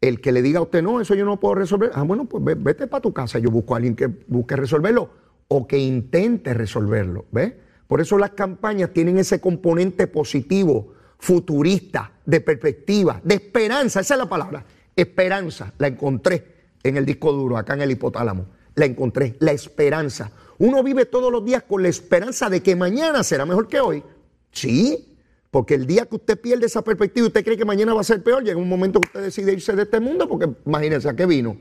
El 0.03 0.21
que 0.21 0.31
le 0.31 0.43
diga 0.43 0.59
a 0.59 0.63
usted, 0.63 0.83
no, 0.83 1.01
eso 1.01 1.15
yo 1.15 1.25
no 1.25 1.41
puedo 1.41 1.55
resolver, 1.55 1.91
ah, 1.95 2.03
bueno, 2.03 2.27
pues 2.27 2.45
vete 2.63 2.87
para 2.87 3.01
tu 3.01 3.15
casa, 3.15 3.39
yo 3.39 3.51
busco 3.51 3.73
a 3.73 3.79
alguien 3.79 3.97
que 3.97 4.09
busque 4.27 4.57
resolverlo 4.57 5.11
o 5.49 5.67
que 5.67 5.79
intente 5.79 6.55
resolverlo. 6.55 7.27
¿Ves? 7.33 7.55
Por 7.87 8.01
eso 8.01 8.19
las 8.19 8.31
campañas 8.31 8.93
tienen 8.93 9.19
ese 9.19 9.41
componente 9.41 10.07
positivo, 10.07 10.93
futurista, 11.19 12.13
de 12.25 12.43
perspectiva, 12.43 13.21
de 13.25 13.37
esperanza, 13.37 14.01
esa 14.01 14.15
es 14.15 14.19
la 14.19 14.29
palabra, 14.29 14.63
esperanza, 14.95 15.73
la 15.79 15.87
encontré 15.87 16.59
en 16.83 16.99
el 16.99 17.07
disco 17.07 17.33
duro, 17.33 17.57
acá 17.57 17.73
en 17.73 17.81
el 17.81 17.91
hipotálamo, 17.91 18.47
la 18.75 18.85
encontré, 18.85 19.37
la 19.41 19.53
esperanza. 19.53 20.31
Uno 20.59 20.83
vive 20.83 21.07
todos 21.07 21.33
los 21.33 21.43
días 21.43 21.63
con 21.63 21.83
la 21.83 21.89
esperanza 21.89 22.51
de 22.51 22.63
que 22.63 22.77
mañana 22.77 23.23
será 23.25 23.47
mejor 23.47 23.67
que 23.67 23.81
hoy. 23.81 24.05
Sí, 24.53 25.17
porque 25.51 25.75
el 25.75 25.87
día 25.87 26.05
que 26.05 26.17
usted 26.17 26.39
pierde 26.39 26.67
esa 26.67 26.83
perspectiva, 26.83 27.29
usted 27.29 27.43
cree 27.43 27.57
que 27.57 27.65
mañana 27.65 27.95
va 27.95 28.03
a 28.03 28.05
ser 28.05 28.23
peor, 28.23 28.45
llega 28.45 28.59
un 28.59 28.69
momento 28.69 29.01
que 29.01 29.07
usted 29.07 29.23
decide 29.23 29.55
irse 29.55 29.75
de 29.75 29.85
este 29.85 30.01
mundo, 30.01 30.29
porque 30.29 30.51
imagínense 30.67 31.09
a 31.09 31.17
qué 31.17 31.25
vino. 31.25 31.57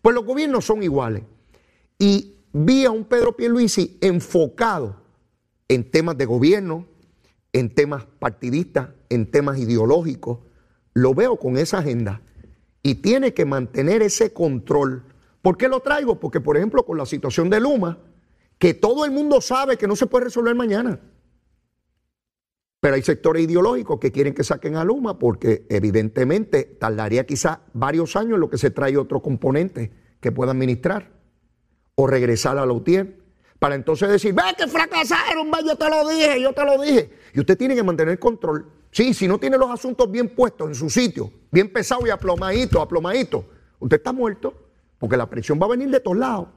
Pues 0.00 0.14
los 0.14 0.24
gobiernos 0.24 0.64
son 0.64 0.82
iguales. 0.82 1.24
Y 1.98 2.36
vi 2.54 2.84
a 2.86 2.90
un 2.92 3.04
Pedro 3.04 3.36
Pierluisi 3.36 3.98
enfocado 4.00 4.96
en 5.68 5.90
temas 5.90 6.16
de 6.16 6.24
gobierno, 6.24 6.86
en 7.52 7.74
temas 7.74 8.06
partidistas, 8.18 8.90
en 9.10 9.30
temas 9.30 9.58
ideológicos. 9.58 10.38
Lo 10.94 11.14
veo 11.14 11.36
con 11.36 11.56
esa 11.58 11.78
agenda 11.78 12.22
y 12.82 12.96
tiene 12.96 13.34
que 13.34 13.44
mantener 13.44 14.02
ese 14.02 14.32
control. 14.32 15.04
¿Por 15.42 15.56
qué 15.56 15.68
lo 15.68 15.80
traigo? 15.80 16.20
Porque, 16.20 16.40
por 16.40 16.56
ejemplo, 16.56 16.86
con 16.86 16.96
la 16.96 17.06
situación 17.06 17.50
de 17.50 17.58
Luma, 17.60 17.98
que 18.58 18.72
todo 18.72 19.04
el 19.04 19.10
mundo 19.10 19.40
sabe 19.40 19.76
que 19.76 19.88
no 19.88 19.96
se 19.96 20.06
puede 20.06 20.26
resolver 20.26 20.54
mañana. 20.54 21.00
Pero 22.78 22.94
hay 22.94 23.02
sectores 23.02 23.42
ideológicos 23.42 23.98
que 23.98 24.12
quieren 24.12 24.32
que 24.32 24.44
saquen 24.44 24.76
a 24.76 24.84
Luma 24.84 25.18
porque 25.18 25.66
evidentemente 25.70 26.62
tardaría 26.62 27.26
quizá 27.26 27.62
varios 27.72 28.14
años 28.14 28.34
en 28.34 28.40
lo 28.40 28.50
que 28.50 28.58
se 28.58 28.70
trae 28.70 28.96
otro 28.96 29.22
componente 29.22 29.90
que 30.20 30.30
pueda 30.30 30.52
administrar 30.52 31.13
o 31.94 32.06
regresar 32.06 32.58
a 32.58 32.66
la 32.66 32.72
UTIER 32.72 33.18
para 33.58 33.74
entonces 33.74 34.08
decir, 34.08 34.34
ve 34.34 34.42
que 34.58 34.66
fracasaron, 34.66 35.50
ve, 35.50 35.58
yo 35.66 35.76
te 35.76 35.88
lo 35.88 36.08
dije, 36.08 36.40
yo 36.40 36.52
te 36.52 36.64
lo 36.64 36.82
dije. 36.82 37.10
Y 37.32 37.40
usted 37.40 37.56
tiene 37.56 37.74
que 37.74 37.82
mantener 37.82 38.18
control. 38.18 38.70
Sí, 38.90 39.14
si 39.14 39.26
no 39.26 39.38
tiene 39.38 39.56
los 39.56 39.70
asuntos 39.70 40.10
bien 40.10 40.28
puestos 40.28 40.68
en 40.68 40.74
su 40.74 40.90
sitio, 40.90 41.32
bien 41.50 41.72
pesado 41.72 42.06
y 42.06 42.10
aplomadito, 42.10 42.80
aplomadito, 42.80 43.46
usted 43.80 43.96
está 43.96 44.12
muerto 44.12 44.54
porque 44.98 45.16
la 45.16 45.28
presión 45.28 45.58
va 45.60 45.66
a 45.66 45.70
venir 45.70 45.90
de 45.90 46.00
todos 46.00 46.16
lados, 46.16 46.48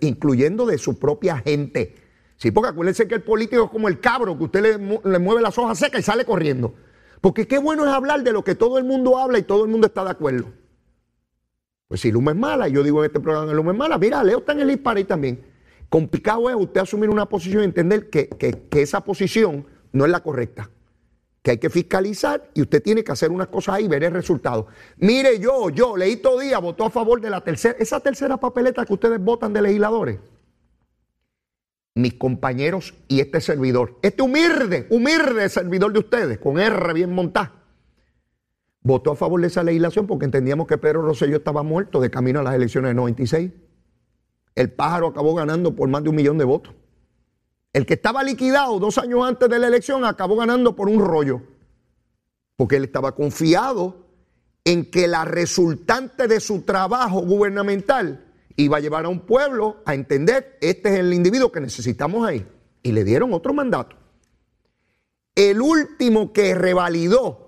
incluyendo 0.00 0.66
de 0.66 0.78
su 0.78 0.98
propia 0.98 1.38
gente. 1.38 1.94
Sí, 2.36 2.50
porque 2.50 2.70
acuérdense 2.70 3.06
que 3.06 3.14
el 3.14 3.22
político 3.22 3.64
es 3.64 3.70
como 3.70 3.88
el 3.88 4.00
cabro, 4.00 4.36
que 4.36 4.44
usted 4.44 4.78
le, 4.78 5.18
mueve 5.18 5.40
las 5.40 5.56
hojas 5.58 5.78
secas 5.78 6.00
y 6.00 6.02
sale 6.02 6.24
corriendo. 6.24 6.74
Porque 7.20 7.46
qué 7.46 7.58
bueno 7.58 7.84
es 7.84 7.92
hablar 7.92 8.22
de 8.22 8.32
lo 8.32 8.44
que 8.44 8.54
todo 8.54 8.78
el 8.78 8.84
mundo 8.84 9.18
habla 9.18 9.38
y 9.38 9.42
todo 9.42 9.64
el 9.64 9.70
mundo 9.70 9.86
está 9.86 10.04
de 10.04 10.10
acuerdo. 10.10 10.52
Pues 11.94 12.00
si 12.00 12.10
Luma 12.10 12.32
es 12.32 12.36
mala, 12.36 12.66
yo 12.66 12.82
digo 12.82 13.04
en 13.04 13.06
este 13.06 13.20
programa 13.20 13.46
que 13.46 13.54
Luma 13.54 13.70
es 13.70 13.78
mala, 13.78 13.98
mira, 13.98 14.24
Leo 14.24 14.38
está 14.38 14.50
en 14.50 14.62
el 14.62 14.66
disparo 14.66 15.06
también. 15.06 15.44
Complicado 15.88 16.50
es 16.50 16.56
usted 16.56 16.80
asumir 16.80 17.08
una 17.08 17.28
posición 17.28 17.62
y 17.62 17.66
entender 17.66 18.10
que, 18.10 18.28
que 18.28 18.82
esa 18.82 19.04
posición 19.04 19.64
no 19.92 20.04
es 20.04 20.10
la 20.10 20.18
correcta 20.18 20.68
que 21.40 21.52
hay 21.52 21.58
que 21.58 21.70
fiscalizar 21.70 22.50
y 22.52 22.62
usted 22.62 22.82
tiene 22.82 23.04
que 23.04 23.12
hacer 23.12 23.30
unas 23.30 23.46
cosas 23.46 23.76
ahí 23.76 23.84
y 23.84 23.88
ver 23.88 24.02
el 24.02 24.12
resultado. 24.12 24.66
Mire, 24.96 25.38
yo, 25.38 25.70
yo, 25.70 25.96
leí 25.96 26.16
todo 26.16 26.40
día, 26.40 26.58
votó 26.58 26.84
a 26.84 26.90
favor 26.90 27.20
de 27.20 27.30
la 27.30 27.42
tercera, 27.42 27.76
esa 27.78 28.00
tercera 28.00 28.38
papeleta 28.38 28.84
que 28.84 28.92
ustedes 28.92 29.22
votan 29.22 29.52
de 29.52 29.62
legisladores 29.62 30.18
mis 31.94 32.14
compañeros 32.14 32.92
y 33.06 33.20
este 33.20 33.40
servidor, 33.40 34.00
este 34.02 34.20
humilde, 34.20 34.88
humilde 34.90 35.48
servidor 35.48 35.92
de 35.92 36.00
ustedes, 36.00 36.38
con 36.38 36.58
R 36.58 36.92
bien 36.92 37.14
montado, 37.14 37.52
votó 38.84 39.10
a 39.10 39.16
favor 39.16 39.40
de 39.40 39.48
esa 39.48 39.64
legislación 39.64 40.06
porque 40.06 40.26
entendíamos 40.26 40.68
que 40.68 40.78
Pedro 40.78 41.02
Rosselló 41.02 41.38
estaba 41.38 41.62
muerto 41.62 42.00
de 42.00 42.10
camino 42.10 42.40
a 42.40 42.42
las 42.44 42.54
elecciones 42.54 42.90
de 42.90 42.94
96. 42.94 43.50
El 44.54 44.70
pájaro 44.70 45.08
acabó 45.08 45.34
ganando 45.34 45.74
por 45.74 45.88
más 45.88 46.04
de 46.04 46.10
un 46.10 46.16
millón 46.16 46.38
de 46.38 46.44
votos. 46.44 46.74
El 47.72 47.86
que 47.86 47.94
estaba 47.94 48.22
liquidado 48.22 48.78
dos 48.78 48.98
años 48.98 49.26
antes 49.26 49.48
de 49.48 49.58
la 49.58 49.66
elección 49.66 50.04
acabó 50.04 50.36
ganando 50.36 50.76
por 50.76 50.88
un 50.88 51.00
rollo, 51.00 51.42
porque 52.54 52.76
él 52.76 52.84
estaba 52.84 53.16
confiado 53.16 54.04
en 54.64 54.88
que 54.90 55.08
la 55.08 55.24
resultante 55.24 56.28
de 56.28 56.38
su 56.38 56.62
trabajo 56.62 57.20
gubernamental 57.20 58.24
va 58.72 58.76
a 58.76 58.80
llevar 58.80 59.06
a 59.06 59.08
un 59.08 59.20
pueblo 59.20 59.78
a 59.84 59.94
entender, 59.94 60.56
este 60.60 60.90
es 60.90 61.00
el 61.00 61.12
individuo 61.12 61.50
que 61.50 61.60
necesitamos 61.60 62.26
ahí. 62.26 62.46
Y 62.82 62.92
le 62.92 63.02
dieron 63.02 63.32
otro 63.32 63.52
mandato. 63.52 63.96
El 65.34 65.60
último 65.60 66.32
que 66.32 66.54
revalidó 66.54 67.43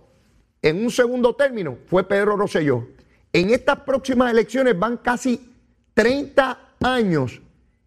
en 0.69 0.83
un 0.83 0.91
segundo 0.91 1.37
término 1.37 1.79
fue 1.87 2.09
Pedro 2.09 2.37
Rosselló. 2.37 2.89
En 3.33 3.51
estas 3.51 3.81
próximas 3.81 4.33
elecciones 4.33 4.77
van 4.77 4.97
casi 4.97 5.55
30 5.95 6.75
años 6.81 7.41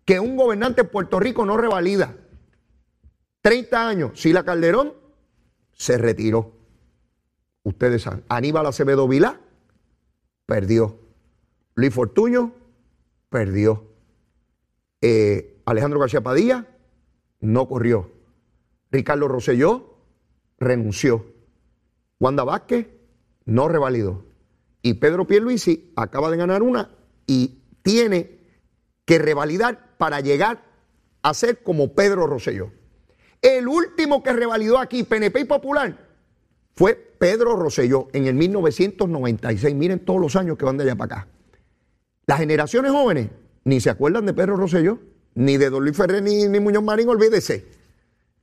que 0.06 0.18
un 0.18 0.38
gobernante 0.38 0.84
de 0.84 0.88
Puerto 0.88 1.20
Rico 1.20 1.46
no 1.46 1.58
revalida. 1.58 2.16
30 3.42 3.88
años. 3.88 4.22
Sila 4.22 4.46
Calderón 4.46 4.94
se 5.74 5.98
retiró. 5.98 6.54
Ustedes 7.64 8.04
saben. 8.04 8.24
Aníbal 8.30 8.66
Acevedo 8.66 9.10
Vilá 9.10 9.42
perdió. 10.46 11.00
Luis 11.76 11.94
Fortuño, 11.94 12.54
perdió. 13.28 13.90
Eh, 15.02 15.62
Alejandro 15.66 16.00
García 16.00 16.22
Padilla, 16.22 16.66
no 17.42 17.68
corrió. 17.68 18.10
Ricardo 18.90 19.28
Rosselló, 19.28 19.98
renunció. 20.58 21.39
Wanda 22.20 22.44
Vázquez, 22.44 22.88
no 23.46 23.68
revalidó. 23.68 24.26
Y 24.82 24.96
Pedro 24.96 25.26
Pierluisi 25.26 25.92
acaba 25.96 26.30
de 26.30 26.38
ganar 26.38 26.62
una 26.64 26.90
y 27.26 27.60
tiene 27.82 28.40
que 29.06 29.18
revalidar 29.18 29.96
para 29.98 30.22
llegar 30.22 30.64
a 31.22 31.34
ser 31.34 31.64
como 31.64 31.94
Pedro 31.94 32.28
Rosselló. 32.28 32.72
El 33.42 33.68
último 33.68 34.22
que 34.22 34.34
revalidó 34.34 34.78
aquí, 34.78 35.04
PNP 35.04 35.42
y 35.42 35.46
Popular, 35.46 36.08
fue 36.76 36.96
Pedro 36.96 37.56
Rosselló 37.56 38.08
en 38.14 38.28
el 38.28 38.36
1996. 38.36 39.76
Miren 39.76 40.00
todos 40.00 40.22
los 40.22 40.36
años 40.36 40.58
que 40.58 40.66
van 40.66 40.78
de 40.78 40.84
allá 40.84 40.96
para 40.96 41.22
acá. 41.22 41.28
Las 42.26 42.40
generaciones 42.40 42.92
jóvenes 42.92 43.30
ni 43.64 43.80
se 43.82 43.90
acuerdan 43.90 44.26
de 44.26 44.34
Pedro 44.34 44.56
Rosselló, 44.56 45.00
ni 45.36 45.58
de 45.58 45.70
Don 45.70 45.84
Luis 45.84 45.96
Ferrer, 45.96 46.24
ni, 46.24 46.48
ni 46.48 46.60
Muñoz 46.60 46.84
Marín, 46.84 47.10
olvídese. 47.10 47.66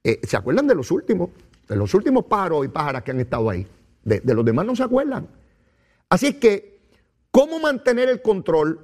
Eh, 0.05 0.21
se 0.23 0.37
acuerdan 0.37 0.67
de 0.67 0.75
los 0.75 0.91
últimos, 0.91 1.31
de 1.69 1.77
los 1.77 1.93
últimos 1.95 2.25
pájaros 2.27 2.65
y 2.65 2.69
pájaras 2.69 3.03
que 3.03 3.11
han 3.11 3.21
estado 3.21 3.51
ahí. 3.51 3.67
De, 4.05 4.21
de 4.21 4.35
los 4.35 4.45
demás 4.45 4.67
no 4.67 4.77
se 4.77 4.83
acuerdan. 4.83 5.29
Así 6.09 6.29
es 6.29 6.37
que, 6.37 6.81
¿cómo 7.31 7.59
mantener 7.59 8.09
el 8.09 8.23
control? 8.23 8.81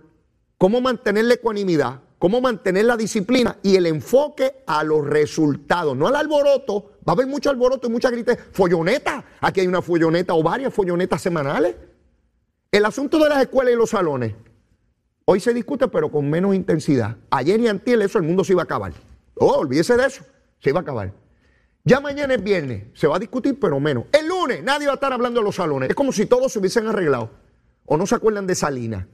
¿Cómo 0.58 0.80
mantener 0.80 1.24
la 1.24 1.34
ecuanimidad? 1.34 2.00
¿Cómo 2.18 2.40
mantener 2.40 2.84
la 2.84 2.96
disciplina 2.96 3.58
y 3.64 3.74
el 3.74 3.84
enfoque 3.86 4.62
a 4.66 4.84
los 4.84 5.04
resultados? 5.04 5.96
No 5.96 6.06
al 6.06 6.14
alboroto. 6.14 6.92
Va 7.00 7.10
a 7.10 7.12
haber 7.12 7.26
mucho 7.26 7.50
alboroto 7.50 7.88
y 7.88 7.90
mucha 7.90 8.10
grita. 8.10 8.36
Folloneta. 8.36 9.24
Aquí 9.40 9.58
hay 9.58 9.66
una 9.66 9.82
folloneta 9.82 10.32
o 10.34 10.40
varias 10.40 10.72
follonetas 10.72 11.20
semanales. 11.20 11.74
El 12.70 12.84
asunto 12.84 13.18
de 13.18 13.28
las 13.28 13.42
escuelas 13.42 13.74
y 13.74 13.76
los 13.76 13.90
salones. 13.90 14.34
Hoy 15.24 15.40
se 15.40 15.52
discute, 15.52 15.88
pero 15.88 16.12
con 16.12 16.30
menos 16.30 16.54
intensidad. 16.54 17.16
Ayer 17.30 17.58
y 17.58 17.66
antier 17.66 18.00
eso 18.02 18.18
el 18.18 18.24
mundo 18.24 18.44
se 18.44 18.52
iba 18.52 18.62
a 18.62 18.64
acabar. 18.66 18.92
Oh, 19.34 19.58
olvídese 19.58 19.96
de 19.96 20.06
eso. 20.06 20.24
Se 20.60 20.70
iba 20.70 20.78
a 20.78 20.82
acabar. 20.82 21.12
Ya 21.84 22.00
mañana 22.00 22.34
es 22.34 22.42
viernes. 22.42 22.84
Se 22.94 23.06
va 23.06 23.16
a 23.16 23.18
discutir, 23.18 23.58
pero 23.58 23.80
menos. 23.80 24.04
El 24.12 24.28
lunes 24.28 24.62
nadie 24.62 24.86
va 24.86 24.92
a 24.92 24.94
estar 24.94 25.12
hablando 25.12 25.40
de 25.40 25.44
los 25.44 25.56
salones. 25.56 25.90
Es 25.90 25.96
como 25.96 26.12
si 26.12 26.26
todos 26.26 26.52
se 26.52 26.58
hubiesen 26.58 26.86
arreglado. 26.86 27.30
¿O 27.86 27.96
no 27.96 28.06
se 28.06 28.14
acuerdan 28.14 28.46
de 28.46 28.54
Salinas? 28.54 29.06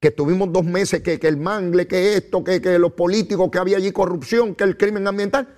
Que 0.00 0.10
tuvimos 0.10 0.52
dos 0.52 0.64
meses, 0.64 1.02
que, 1.02 1.18
que 1.18 1.28
el 1.28 1.36
mangle, 1.36 1.86
que 1.88 2.16
esto, 2.16 2.44
que, 2.44 2.60
que 2.60 2.78
los 2.78 2.92
políticos, 2.92 3.50
que 3.50 3.58
había 3.58 3.78
allí 3.78 3.90
corrupción, 3.90 4.54
que 4.54 4.64
el 4.64 4.76
crimen 4.76 5.06
ambiental. 5.06 5.48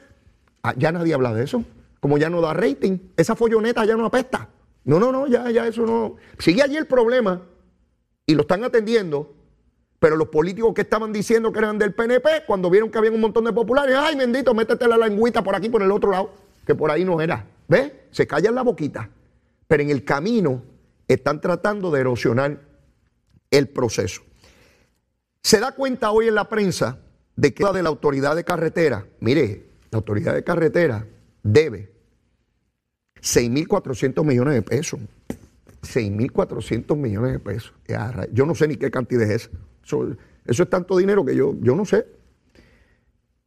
Ah, 0.63 0.75
ya 0.77 0.93
nadie 0.93 1.13
habla 1.13 1.35
de 1.35 1.45
eso. 1.45 1.65
Como 2.01 2.17
ya 2.17 2.31
no 2.31 2.41
da 2.41 2.55
rating. 2.55 2.99
Esa 3.17 3.37
folloneta 3.37 3.85
ya 3.85 3.97
no 3.97 4.07
apesta. 4.07 4.49
No, 4.85 4.99
no, 5.01 5.13
no, 5.13 5.27
ya, 5.27 5.51
ya 5.51 5.67
eso 5.67 5.85
no. 5.85 6.17
Sigue 6.39 6.63
allí 6.63 6.77
el 6.77 6.87
problema 6.87 7.43
y 8.25 8.35
lo 8.35 8.43
están 8.43 8.65
atendiendo. 8.65 9.35
Pero 9.99 10.17
los 10.17 10.29
políticos 10.29 10.75
que 10.75 10.83
estaban 10.83 11.13
diciendo 11.13 11.53
que 11.53 11.59
eran 11.59 11.79
del 11.79 11.95
PNP, 11.95 12.45
cuando 12.47 12.69
vieron 12.69 12.91
que 12.91 12.99
había 12.99 13.11
un 13.11 13.21
montón 13.21 13.45
de 13.45 13.53
populares, 13.53 13.97
ay 13.99 14.17
bendito, 14.17 14.55
métete 14.55 14.87
la 14.87 14.99
lengüita 14.99 15.43
por 15.43 15.55
aquí, 15.55 15.69
por 15.69 15.83
el 15.83 15.91
otro 15.91 16.11
lado, 16.11 16.35
que 16.67 16.75
por 16.75 16.91
ahí 16.91 17.05
no 17.05 17.21
era. 17.21 17.47
¿Ves? 17.69 17.93
Se 18.11 18.27
callan 18.27 18.55
la 18.55 18.63
boquita. 18.63 19.09
Pero 19.67 19.83
en 19.83 19.91
el 19.91 20.05
camino 20.05 20.63
están 21.09 21.41
tratando 21.41 21.91
de 21.91 22.01
erosionar 22.01 22.61
el 23.51 23.69
proceso. 23.69 24.23
Se 25.43 25.61
da 25.61 25.73
cuenta 25.73 26.11
hoy 26.11 26.29
en 26.29 26.35
la 26.35 26.49
prensa 26.49 26.99
de 27.37 27.55
que 27.55 27.63
la 27.65 27.73
de 27.73 27.83
la 27.83 27.89
autoridad 27.89 28.37
de 28.37 28.45
carretera, 28.45 29.07
mire, 29.21 29.67
la 29.91 29.99
autoridad 29.99 30.35
de 30.35 30.45
carretera 30.45 31.07
debe 31.43 31.93
6.400 33.23 34.25
millones 34.25 34.55
de 34.55 34.63
pesos. 34.63 35.01
6.400 35.83 36.97
millones 36.97 37.33
de 37.33 37.39
pesos. 37.39 37.73
Yo 38.33 38.47
no 38.47 38.55
sé 38.55 38.69
ni 38.69 38.77
qué 38.77 38.91
cantidad 38.91 39.23
es 39.23 39.45
esa. 39.45 39.51
Eso, 39.87 40.62
es 40.62 40.70
tanto 40.70 40.96
dinero 40.96 41.25
que 41.25 41.37
yo, 41.37 41.55
yo 41.61 41.77
no 41.77 41.85
sé. 41.85 42.07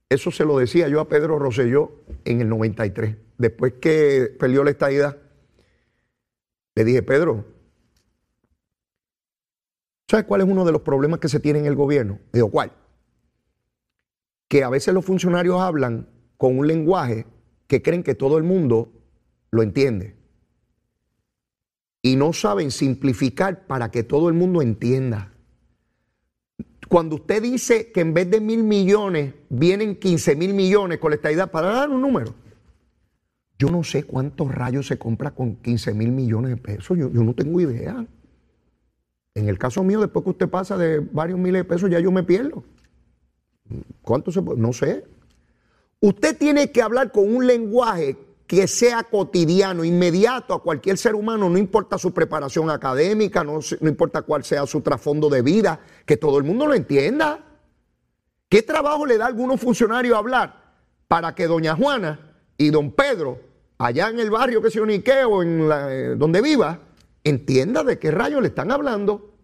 Eso 0.07 0.31
se 0.31 0.45
lo 0.45 0.57
decía 0.57 0.87
yo 0.87 1.01
a 1.01 1.07
Pedro 1.07 1.37
Rosselló 1.37 1.91
en 2.25 2.41
el 2.41 2.49
93. 2.49 3.15
Después 3.37 3.73
que 3.79 4.35
perdió 4.39 4.63
la 4.63 4.71
estadidad, 4.71 5.17
le 6.75 6.83
dije, 6.83 7.03
Pedro, 7.03 7.45
¿sabes 10.07 10.25
cuál 10.25 10.41
es 10.41 10.47
uno 10.47 10.65
de 10.65 10.71
los 10.71 10.81
problemas 10.81 11.19
que 11.19 11.27
se 11.29 11.39
tiene 11.39 11.59
en 11.59 11.65
el 11.65 11.75
gobierno? 11.75 12.19
Digo, 12.31 12.49
¿cuál? 12.49 12.71
Que 14.47 14.63
a 14.63 14.69
veces 14.69 14.93
los 14.93 15.05
funcionarios 15.05 15.59
hablan 15.59 16.07
con 16.37 16.57
un 16.57 16.67
lenguaje 16.67 17.27
que 17.67 17.81
creen 17.81 18.01
que 18.01 18.15
todo 18.15 18.37
el 18.37 18.43
mundo 18.43 18.91
lo 19.51 19.61
entiende. 19.61 20.15
Y 22.01 22.15
no 22.15 22.33
saben 22.33 22.71
simplificar 22.71 23.67
para 23.67 23.91
que 23.91 24.03
todo 24.03 24.29
el 24.29 24.33
mundo 24.33 24.61
entienda. 24.61 25.33
Cuando 26.89 27.17
usted 27.17 27.43
dice 27.43 27.91
que 27.91 28.01
en 28.01 28.15
vez 28.15 28.31
de 28.31 28.41
mil 28.41 28.63
millones 28.63 29.35
vienen 29.47 29.95
15 29.95 30.35
mil 30.35 30.55
millones 30.55 30.97
con 30.97 31.11
la 31.11 31.17
estadidad, 31.17 31.51
para 31.51 31.67
dar 31.67 31.89
un 31.91 32.01
número, 32.01 32.33
yo 33.59 33.69
no 33.69 33.83
sé 33.83 34.03
cuántos 34.03 34.53
rayos 34.53 34.87
se 34.87 34.97
compra 34.97 35.29
con 35.31 35.57
15 35.57 35.93
mil 35.93 36.11
millones 36.11 36.49
de 36.49 36.57
pesos, 36.57 36.97
yo, 36.97 37.11
yo 37.11 37.23
no 37.23 37.35
tengo 37.35 37.61
idea. 37.61 38.07
En 39.35 39.47
el 39.47 39.59
caso 39.59 39.83
mío, 39.83 40.01
después 40.01 40.23
que 40.23 40.31
usted 40.31 40.49
pasa 40.49 40.77
de 40.77 40.99
varios 40.99 41.37
miles 41.37 41.61
de 41.61 41.65
pesos, 41.65 41.91
ya 41.91 41.99
yo 41.99 42.11
me 42.11 42.23
pierdo. 42.23 42.63
¿Cuánto 44.01 44.31
se 44.31 44.41
puede? 44.41 44.59
No 44.59 44.73
sé. 44.73 45.05
Usted 45.99 46.35
tiene 46.37 46.71
que 46.71 46.81
hablar 46.81 47.11
con 47.11 47.31
un 47.31 47.45
lenguaje 47.45 48.17
que 48.49 48.67
sea 48.67 49.03
cotidiano, 49.03 49.83
inmediato 49.83 50.55
a 50.55 50.63
cualquier 50.63 50.97
ser 50.97 51.13
humano, 51.13 51.51
no 51.51 51.59
importa 51.59 51.99
su 51.99 52.11
preparación 52.11 52.71
académica, 52.71 53.43
no, 53.43 53.59
importa 53.81 54.23
cuál 54.23 54.43
sea 54.43 54.65
su 54.65 54.81
trasfondo 54.81 55.29
de 55.29 55.43
vida, 55.43 55.79
que 56.03 56.17
todo 56.17 56.39
el 56.39 56.43
mundo 56.43 56.65
lo 56.65 56.73
entienda. 56.73 57.45
¿Qué 58.49 58.63
trabajo 58.63 59.05
le 59.05 59.19
da 59.19 59.25
a 59.25 59.27
algunos 59.27 59.61
funcionarios 59.61 60.17
hablar 60.17 60.73
para 61.07 61.35
que 61.35 61.45
doña 61.45 61.75
Juana 61.75 62.37
y 62.57 62.71
don 62.71 62.91
Pedro, 62.91 63.39
allá 63.77 64.09
en 64.09 64.19
el 64.19 64.31
barrio 64.31 64.63
que 64.63 64.71
se 64.71 64.81
unique 64.81 65.23
o 65.25 65.43
en 65.43 65.69
eh, 65.71 66.15
donde 66.17 66.41
viva, 66.41 66.79
entienda 67.23 67.83
de 67.83 67.99
qué 67.99 68.09
rayos 68.09 68.41
le 68.41 68.47
están 68.47 68.71
hablando? 68.71 69.35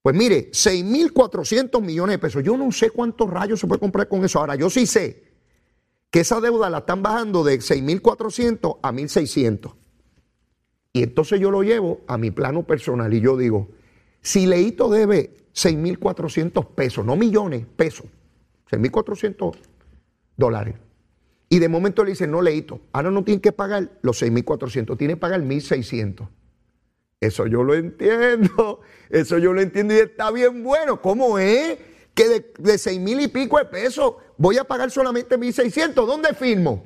Pues 0.00 0.14
mire, 0.14 0.52
6.400 0.52 1.82
millones 1.82 2.14
de 2.14 2.18
pesos. 2.20 2.44
Yo 2.44 2.56
no 2.56 2.70
sé 2.70 2.90
cuántos 2.90 3.28
rayos 3.28 3.58
se 3.58 3.66
puede 3.66 3.80
comprar 3.80 4.06
con 4.06 4.24
eso. 4.24 4.38
Ahora, 4.38 4.54
yo 4.54 4.70
sí 4.70 4.86
sé 4.86 5.25
que 6.10 6.20
esa 6.20 6.40
deuda 6.40 6.70
la 6.70 6.78
están 6.78 7.02
bajando 7.02 7.44
de 7.44 7.58
6.400 7.58 8.78
a 8.82 8.92
1.600. 8.92 9.74
Y 10.92 11.02
entonces 11.02 11.40
yo 11.40 11.50
lo 11.50 11.62
llevo 11.62 12.00
a 12.06 12.16
mi 12.16 12.30
plano 12.30 12.62
personal 12.62 13.12
y 13.12 13.20
yo 13.20 13.36
digo, 13.36 13.68
si 14.22 14.46
Leito 14.46 14.88
debe 14.88 15.34
6.400 15.54 16.66
pesos, 16.68 17.04
no 17.04 17.16
millones, 17.16 17.66
pesos, 17.76 18.06
6.400 18.70 19.56
dólares. 20.36 20.76
Y 21.48 21.58
de 21.58 21.68
momento 21.68 22.02
le 22.02 22.10
dicen, 22.10 22.30
no, 22.30 22.42
Leito, 22.42 22.80
ahora 22.92 23.10
no 23.10 23.22
tiene 23.24 23.40
que 23.40 23.52
pagar 23.52 23.98
los 24.02 24.22
6.400, 24.22 24.96
tiene 24.96 25.14
que 25.14 25.20
pagar 25.20 25.42
1.600. 25.42 26.28
Eso 27.20 27.46
yo 27.46 27.62
lo 27.62 27.74
entiendo, 27.74 28.80
eso 29.10 29.38
yo 29.38 29.52
lo 29.52 29.60
entiendo 29.60 29.94
y 29.94 29.98
está 29.98 30.30
bien 30.30 30.62
bueno. 30.62 31.00
¿Cómo 31.00 31.38
es? 31.38 31.78
Que 32.16 32.28
de, 32.28 32.52
de 32.58 32.78
6 32.78 32.98
mil 32.98 33.20
y 33.20 33.28
pico 33.28 33.58
de 33.58 33.66
pesos 33.66 34.14
voy 34.36 34.58
a 34.58 34.64
pagar 34.64 34.90
solamente 34.90 35.38
1.600. 35.38 35.94
¿Dónde 35.94 36.34
firmo? 36.34 36.82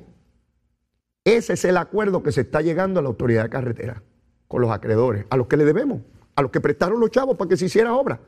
Ese 1.23 1.53
es 1.53 1.65
el 1.65 1.77
acuerdo 1.77 2.21
que 2.21 2.31
se 2.31 2.41
está 2.41 2.61
llegando 2.61 2.99
a 2.99 3.03
la 3.03 3.09
autoridad 3.09 3.43
de 3.43 3.49
carretera 3.49 4.03
con 4.47 4.61
los 4.61 4.71
acreedores, 4.71 5.25
a 5.29 5.37
los 5.37 5.47
que 5.47 5.57
le 5.57 5.65
debemos, 5.65 6.01
a 6.35 6.41
los 6.41 6.51
que 6.51 6.59
prestaron 6.59 6.99
los 6.99 7.09
chavos 7.09 7.37
para 7.37 7.49
que 7.49 7.57
se 7.57 7.65
hiciera 7.65 7.95
obra. 7.95 8.19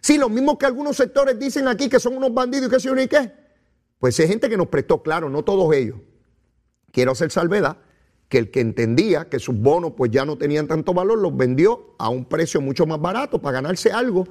Sí, 0.00 0.18
lo 0.18 0.28
mismo 0.28 0.58
que 0.58 0.66
algunos 0.66 0.96
sectores 0.96 1.38
dicen 1.38 1.68
aquí 1.68 1.88
que 1.88 2.00
son 2.00 2.16
unos 2.16 2.32
bandidos 2.32 2.68
y 2.68 2.70
que 2.70 2.80
se 2.80 3.02
y 3.02 3.08
qué. 3.08 3.32
Pues 3.98 4.18
es 4.20 4.28
gente 4.28 4.48
que 4.48 4.56
nos 4.56 4.68
prestó, 4.68 5.02
claro, 5.02 5.28
no 5.28 5.42
todos 5.42 5.74
ellos. 5.74 5.96
Quiero 6.92 7.12
hacer 7.12 7.30
salvedad 7.30 7.78
que 8.28 8.38
el 8.38 8.50
que 8.50 8.60
entendía 8.60 9.28
que 9.28 9.38
sus 9.38 9.56
bonos 9.56 9.92
pues 9.96 10.10
ya 10.10 10.24
no 10.24 10.38
tenían 10.38 10.66
tanto 10.66 10.94
valor, 10.94 11.18
los 11.18 11.36
vendió 11.36 11.94
a 11.98 12.08
un 12.08 12.24
precio 12.24 12.60
mucho 12.60 12.86
más 12.86 13.00
barato 13.00 13.40
para 13.40 13.54
ganarse 13.54 13.90
algo. 13.90 14.26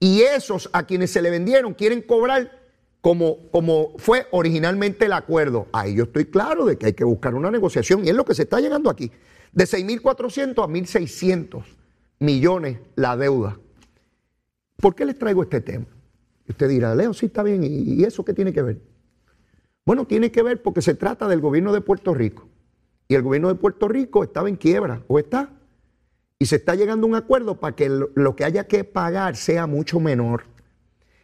Y 0.00 0.22
esos 0.22 0.70
a 0.72 0.86
quienes 0.86 1.10
se 1.10 1.22
le 1.22 1.30
vendieron 1.30 1.74
quieren 1.74 2.02
cobrar 2.02 2.58
como, 3.00 3.48
como 3.50 3.94
fue 3.98 4.26
originalmente 4.30 5.06
el 5.06 5.12
acuerdo. 5.12 5.66
Ahí 5.72 5.94
yo 5.94 6.04
estoy 6.04 6.26
claro 6.26 6.64
de 6.64 6.76
que 6.76 6.86
hay 6.86 6.92
que 6.92 7.04
buscar 7.04 7.34
una 7.34 7.50
negociación 7.50 8.04
y 8.04 8.10
es 8.10 8.14
lo 8.14 8.24
que 8.24 8.34
se 8.34 8.42
está 8.42 8.60
llegando 8.60 8.90
aquí. 8.90 9.10
De 9.52 9.64
6.400 9.64 10.62
a 10.62 10.68
1.600 10.68 11.64
millones 12.20 12.78
la 12.96 13.16
deuda. 13.16 13.58
¿Por 14.76 14.94
qué 14.94 15.04
les 15.04 15.18
traigo 15.18 15.42
este 15.42 15.60
tema? 15.60 15.86
Usted 16.48 16.68
dirá, 16.68 16.94
Leo, 16.94 17.12
sí 17.12 17.26
está 17.26 17.42
bien, 17.42 17.62
¿y 17.64 18.04
eso 18.04 18.24
qué 18.24 18.32
tiene 18.32 18.52
que 18.52 18.62
ver? 18.62 18.80
Bueno, 19.84 20.06
tiene 20.06 20.30
que 20.30 20.42
ver 20.42 20.62
porque 20.62 20.82
se 20.82 20.94
trata 20.94 21.26
del 21.28 21.40
gobierno 21.40 21.72
de 21.72 21.80
Puerto 21.80 22.14
Rico. 22.14 22.46
Y 23.08 23.14
el 23.14 23.22
gobierno 23.22 23.48
de 23.48 23.54
Puerto 23.54 23.88
Rico 23.88 24.22
estaba 24.22 24.48
en 24.48 24.56
quiebra, 24.56 25.02
o 25.08 25.18
está. 25.18 25.50
Y 26.40 26.46
se 26.46 26.56
está 26.56 26.76
llegando 26.76 27.06
a 27.06 27.10
un 27.10 27.16
acuerdo 27.16 27.58
para 27.58 27.74
que 27.74 27.88
lo 27.88 28.36
que 28.36 28.44
haya 28.44 28.68
que 28.68 28.84
pagar 28.84 29.34
sea 29.34 29.66
mucho 29.66 29.98
menor. 29.98 30.44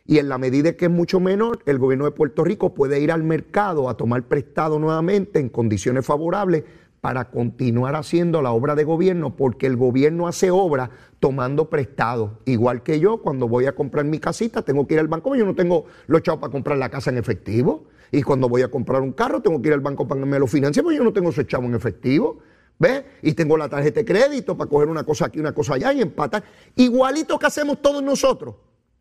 Y 0.05 0.18
en 0.18 0.29
la 0.29 0.38
medida 0.38 0.72
que 0.72 0.87
es 0.87 0.90
mucho 0.90 1.20
menor, 1.20 1.61
el 1.66 1.79
gobierno 1.79 2.05
de 2.05 2.11
Puerto 2.11 2.42
Rico 2.42 2.74
puede 2.74 3.00
ir 3.00 3.12
al 3.12 3.22
mercado 3.22 3.88
a 3.88 3.96
tomar 3.96 4.24
prestado 4.24 4.81
nuevamente 4.81 5.38
en 5.38 5.50
condiciones 5.50 6.05
favorables 6.05 6.64
para 7.00 7.31
continuar 7.31 7.94
haciendo 7.94 8.42
la 8.42 8.50
obra 8.50 8.74
de 8.74 8.83
gobierno, 8.83 9.37
porque 9.37 9.66
el 9.66 9.77
gobierno 9.77 10.27
hace 10.27 10.50
obra 10.50 10.90
tomando 11.20 11.70
prestado. 11.70 12.40
Igual 12.44 12.83
que 12.83 12.98
yo, 12.98 13.22
cuando 13.22 13.46
voy 13.46 13.66
a 13.66 13.74
comprar 13.77 14.05
mi 14.07 14.18
casita, 14.18 14.62
tengo 14.62 14.87
que 14.87 14.94
ir 14.94 15.00
al 15.00 15.09
banco, 15.09 15.37
yo 15.37 15.44
no 15.44 15.55
tengo 15.55 15.85
los 16.09 16.22
chavos 16.22 16.40
para 16.40 16.50
comprar 16.50 16.77
la 16.77 16.88
casa 16.88 17.11
en 17.11 17.18
efectivo. 17.18 17.85
Y 18.11 18.22
cuando 18.22 18.48
voy 18.48 18.62
a 18.62 18.68
comprar 18.68 19.00
un 19.00 19.12
carro, 19.12 19.40
tengo 19.40 19.62
que 19.62 19.68
ir 19.68 19.74
al 19.74 19.81
banco 19.81 20.09
para 20.09 20.20
que 20.20 20.27
me 20.27 20.40
lo 20.40 20.48
financie, 20.48 20.83
porque 20.83 20.98
yo 20.98 21.05
no 21.05 21.12
tengo 21.12 21.31
ese 21.31 21.46
chavo 21.46 21.66
en 21.66 21.74
efectivo. 21.74 22.40
¿Ves? 22.78 23.04
Y 23.22 23.32
tengo 23.34 23.56
la 23.56 23.68
tarjeta 23.68 24.00
de 24.00 24.04
crédito 24.04 24.56
para 24.56 24.68
coger 24.68 24.88
una 24.88 25.04
cosa 25.04 25.26
aquí, 25.26 25.40
una 25.40 25.52
cosa 25.52 25.74
allá 25.74 25.92
y 25.92 26.02
empatar. 26.02 26.44
Igualito 26.76 27.38
que 27.38 27.46
hacemos 27.46 27.80
todos 27.80 28.02
nosotros. 28.02 28.56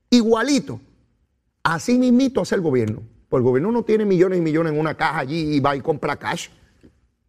Igualito. 0.09 0.79
Así 1.63 1.97
mismito 1.97 2.41
hace 2.41 2.55
el 2.55 2.61
gobierno. 2.61 3.01
Pues 3.29 3.41
el 3.41 3.45
gobierno 3.45 3.71
no 3.71 3.83
tiene 3.83 4.05
millones 4.05 4.39
y 4.39 4.41
millones 4.41 4.73
en 4.73 4.79
una 4.79 4.95
caja 4.95 5.19
allí 5.19 5.55
y 5.55 5.59
va 5.59 5.75
y 5.75 5.81
compra 5.81 6.17
cash. 6.17 6.49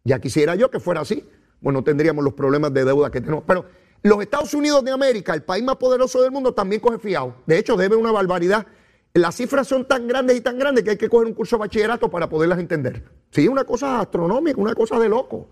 Ya 0.03 0.19
quisiera 0.19 0.55
yo 0.55 0.69
que 0.69 0.79
fuera 0.79 1.01
así. 1.01 1.27
Bueno, 1.61 1.79
no 1.79 1.83
tendríamos 1.83 2.23
los 2.23 2.33
problemas 2.33 2.71
de 2.73 2.85
deuda 2.85 3.09
que 3.09 3.21
tenemos. 3.21 3.43
Pero 3.47 3.65
los 4.03 4.21
Estados 4.21 4.53
Unidos 4.53 4.85
de 4.85 4.91
América, 4.91 5.33
el 5.33 5.41
país 5.41 5.63
más 5.63 5.77
poderoso 5.77 6.21
del 6.21 6.31
mundo, 6.31 6.53
también 6.53 6.79
coge 6.79 6.99
fiado. 6.99 7.37
De 7.47 7.57
hecho, 7.57 7.75
debe 7.75 7.95
una 7.95 8.11
barbaridad. 8.11 8.67
Las 9.15 9.35
cifras 9.35 9.67
son 9.67 9.87
tan 9.87 10.07
grandes 10.07 10.37
y 10.37 10.41
tan 10.41 10.59
grandes 10.59 10.83
que 10.83 10.91
hay 10.91 10.97
que 10.97 11.09
coger 11.09 11.27
un 11.27 11.33
curso 11.33 11.55
de 11.55 11.61
bachillerato 11.61 12.11
para 12.11 12.29
poderlas 12.29 12.59
entender. 12.59 13.03
Sí, 13.31 13.47
una 13.47 13.63
cosa 13.63 14.01
astronómica, 14.01 14.61
una 14.61 14.75
cosa 14.75 14.99
de 14.99 15.09
loco. 15.09 15.49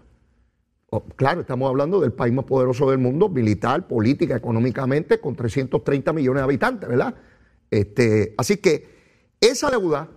Claro, 1.16 1.42
estamos 1.42 1.70
hablando 1.70 2.00
del 2.00 2.14
país 2.14 2.34
más 2.34 2.46
poderoso 2.46 2.90
del 2.90 3.00
mundo, 3.00 3.30
militar, 3.30 3.88
política, 3.88 4.36
económicamente, 4.36 5.20
con 5.20 5.36
330 5.36 6.14
millones 6.14 6.42
de 6.42 6.44
habitantes, 6.44 6.90
¿verdad? 6.90 7.16
Este, 7.72 8.36
así 8.38 8.58
que 8.58 8.88
esa 9.42 9.72
deuda 9.72 10.10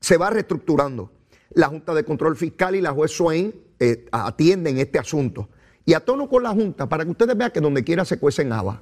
se 0.00 0.16
va 0.16 0.30
reestructurando. 0.30 1.12
La 1.50 1.68
Junta 1.68 1.94
de 1.94 2.04
Control 2.04 2.36
Fiscal 2.36 2.76
y 2.76 2.80
la 2.80 2.92
juez 2.92 3.10
Swain 3.10 3.54
eh, 3.78 4.06
atienden 4.12 4.78
este 4.78 4.98
asunto. 4.98 5.48
Y 5.84 5.94
a 5.94 6.00
tono 6.00 6.28
con 6.28 6.42
la 6.42 6.50
Junta, 6.50 6.88
para 6.88 7.04
que 7.04 7.10
ustedes 7.10 7.36
vean 7.36 7.50
que 7.50 7.60
donde 7.60 7.84
quiera 7.84 8.04
se 8.04 8.18
cuecen 8.18 8.52
habas. 8.52 8.78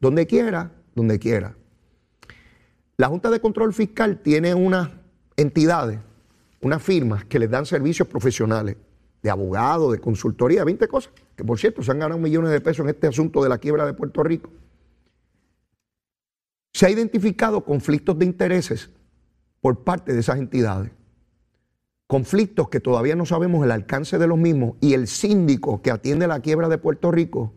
Donde 0.00 0.26
quiera, 0.26 0.72
donde 0.94 1.18
quiera. 1.18 1.56
La 2.96 3.08
Junta 3.08 3.30
de 3.30 3.40
Control 3.40 3.72
Fiscal 3.72 4.20
tiene 4.22 4.54
unas 4.54 4.90
entidades, 5.36 5.98
unas 6.60 6.82
firmas 6.82 7.24
que 7.24 7.38
les 7.38 7.50
dan 7.50 7.66
servicios 7.66 8.06
profesionales 8.06 8.76
de 9.22 9.30
abogado, 9.30 9.92
de 9.92 10.00
consultoría, 10.00 10.64
20 10.64 10.88
cosas, 10.88 11.12
que 11.36 11.44
por 11.44 11.58
cierto 11.58 11.82
se 11.82 11.90
han 11.90 12.00
ganado 12.00 12.20
millones 12.20 12.50
de 12.50 12.60
pesos 12.60 12.84
en 12.84 12.90
este 12.90 13.06
asunto 13.06 13.42
de 13.42 13.48
la 13.48 13.58
quiebra 13.58 13.86
de 13.86 13.94
Puerto 13.94 14.22
Rico. 14.22 14.50
Se 16.72 16.86
ha 16.86 16.90
identificado 16.90 17.64
conflictos 17.64 18.18
de 18.18 18.24
intereses 18.24 18.90
por 19.60 19.84
parte 19.84 20.12
de 20.12 20.20
esas 20.20 20.38
entidades. 20.38 20.90
Conflictos 22.06 22.68
que 22.68 22.80
todavía 22.80 23.14
no 23.14 23.24
sabemos 23.24 23.64
el 23.64 23.70
alcance 23.70 24.18
de 24.18 24.26
los 24.26 24.36
mismos 24.36 24.76
y 24.80 24.94
el 24.94 25.06
síndico 25.06 25.80
que 25.80 25.90
atiende 25.90 26.26
la 26.26 26.40
quiebra 26.40 26.68
de 26.68 26.78
Puerto 26.78 27.10
Rico 27.10 27.54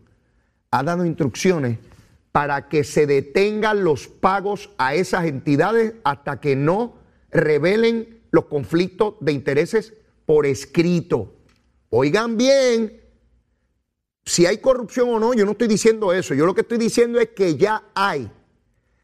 ha 0.71 0.83
dado 0.83 1.05
instrucciones 1.05 1.79
para 2.31 2.67
que 2.67 2.83
se 2.83 3.07
detengan 3.07 3.83
los 3.83 4.07
pagos 4.07 4.69
a 4.77 4.93
esas 4.93 5.25
entidades 5.25 5.95
hasta 6.03 6.39
que 6.39 6.55
no 6.55 6.95
revelen 7.31 8.19
los 8.31 8.45
conflictos 8.45 9.15
de 9.21 9.31
intereses 9.31 9.93
por 10.25 10.45
escrito. 10.45 11.34
Oigan 11.97 12.35
bien, 12.35 13.01
si 14.25 14.45
hay 14.45 14.57
corrupción 14.57 15.07
o 15.13 15.17
no, 15.17 15.33
yo 15.33 15.45
no 15.45 15.53
estoy 15.53 15.69
diciendo 15.69 16.11
eso. 16.11 16.33
Yo 16.33 16.45
lo 16.45 16.53
que 16.53 16.59
estoy 16.59 16.77
diciendo 16.77 17.21
es 17.21 17.29
que 17.29 17.55
ya 17.55 17.83
hay 17.95 18.29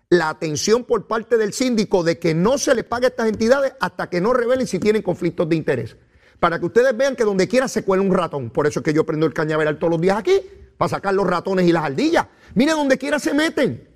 la 0.10 0.28
atención 0.28 0.84
por 0.84 1.08
parte 1.08 1.38
del 1.38 1.54
síndico 1.54 2.04
de 2.04 2.20
que 2.20 2.34
no 2.34 2.58
se 2.58 2.76
le 2.76 2.84
pague 2.84 3.06
a 3.06 3.10
estas 3.10 3.30
entidades 3.30 3.72
hasta 3.80 4.10
que 4.10 4.20
no 4.20 4.34
revelen 4.34 4.68
si 4.68 4.78
tienen 4.78 5.04
conflictos 5.04 5.48
de 5.48 5.56
interés. 5.56 5.96
Para 6.42 6.60
que 6.60 6.66
ustedes 6.66 6.98
vean 6.98 7.16
que 7.16 7.24
donde 7.24 7.48
quiera 7.48 7.70
se 7.70 7.86
cuela 7.86 8.04
un 8.04 8.14
ratón. 8.14 8.50
Por 8.50 8.68
eso 8.68 8.82
es 8.82 8.84
que 8.84 8.94
yo 8.94 9.06
prendo 9.06 9.26
el 9.26 9.34
cañaveral 9.34 9.80
todos 9.80 9.92
los 9.92 10.02
días 10.02 10.18
aquí, 10.18 10.42
para 10.78 10.90
sacar 10.90 11.14
los 11.14 11.26
ratones 11.26 11.66
y 11.66 11.72
las 11.72 11.86
ardillas. 11.86 12.28
Miren, 12.56 12.76
donde 12.76 12.98
quiera 12.98 13.20
se 13.20 13.34
meten. 13.34 13.88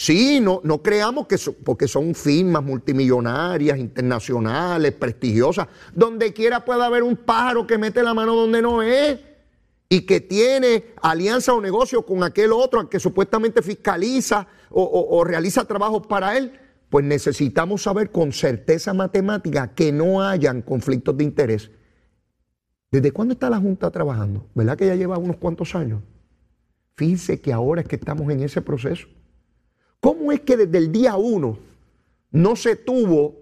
Sí, 0.00 0.38
no, 0.38 0.60
no 0.62 0.80
creamos 0.80 1.26
que 1.26 1.36
porque 1.64 1.88
son 1.88 2.14
firmas 2.14 2.62
multimillonarias, 2.62 3.76
internacionales, 3.80 4.92
prestigiosas. 4.92 5.66
Donde 5.92 6.32
quiera 6.32 6.64
puede 6.64 6.84
haber 6.84 7.02
un 7.02 7.16
pájaro 7.16 7.66
que 7.66 7.78
mete 7.78 8.04
la 8.04 8.14
mano 8.14 8.36
donde 8.36 8.62
no 8.62 8.80
es 8.80 9.18
y 9.88 10.02
que 10.02 10.20
tiene 10.20 10.84
alianza 11.02 11.52
o 11.52 11.60
negocio 11.60 12.06
con 12.06 12.22
aquel 12.22 12.52
otro 12.52 12.88
que 12.88 13.00
supuestamente 13.00 13.60
fiscaliza 13.60 14.46
o, 14.70 15.24
realiza 15.24 15.64
trabajos 15.64 16.06
para 16.06 16.38
él, 16.38 16.52
pues 16.90 17.04
necesitamos 17.04 17.82
saber 17.82 18.12
con 18.12 18.32
certeza 18.32 18.94
matemática 18.94 19.74
que 19.74 19.90
no 19.90 20.22
hayan 20.22 20.62
conflictos 20.62 21.16
de 21.16 21.24
interés. 21.24 21.72
¿Desde 22.92 23.10
cuándo 23.10 23.32
está 23.32 23.50
la 23.50 23.58
Junta 23.58 23.90
trabajando? 23.90 24.46
¿Verdad 24.54 24.78
que 24.78 24.86
ya 24.86 24.94
lleva 24.94 25.18
unos 25.18 25.38
cuantos 25.38 25.74
años? 25.74 26.02
Fíjense 26.96 27.40
que 27.40 27.52
ahora 27.52 27.80
es 27.80 27.88
que 27.88 27.96
estamos 27.96 28.30
en 28.30 28.42
ese 28.44 28.62
proceso. 28.62 29.08
¿Cómo 30.00 30.32
es 30.32 30.40
que 30.40 30.56
desde 30.56 30.78
el 30.78 30.92
día 30.92 31.16
uno 31.16 31.58
no 32.30 32.56
se 32.56 32.76
tuvo 32.76 33.36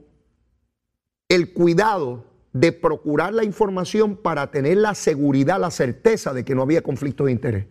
el 1.29 1.53
cuidado 1.53 2.25
de 2.53 2.73
procurar 2.73 3.35
la 3.35 3.45
información 3.45 4.17
para 4.17 4.51
tener 4.51 4.79
la 4.79 4.95
seguridad, 4.95 5.61
la 5.61 5.71
certeza 5.71 6.33
de 6.33 6.45
que 6.45 6.55
no 6.55 6.63
había 6.63 6.83
conflicto 6.83 7.25
de 7.25 7.33
interés? 7.33 7.67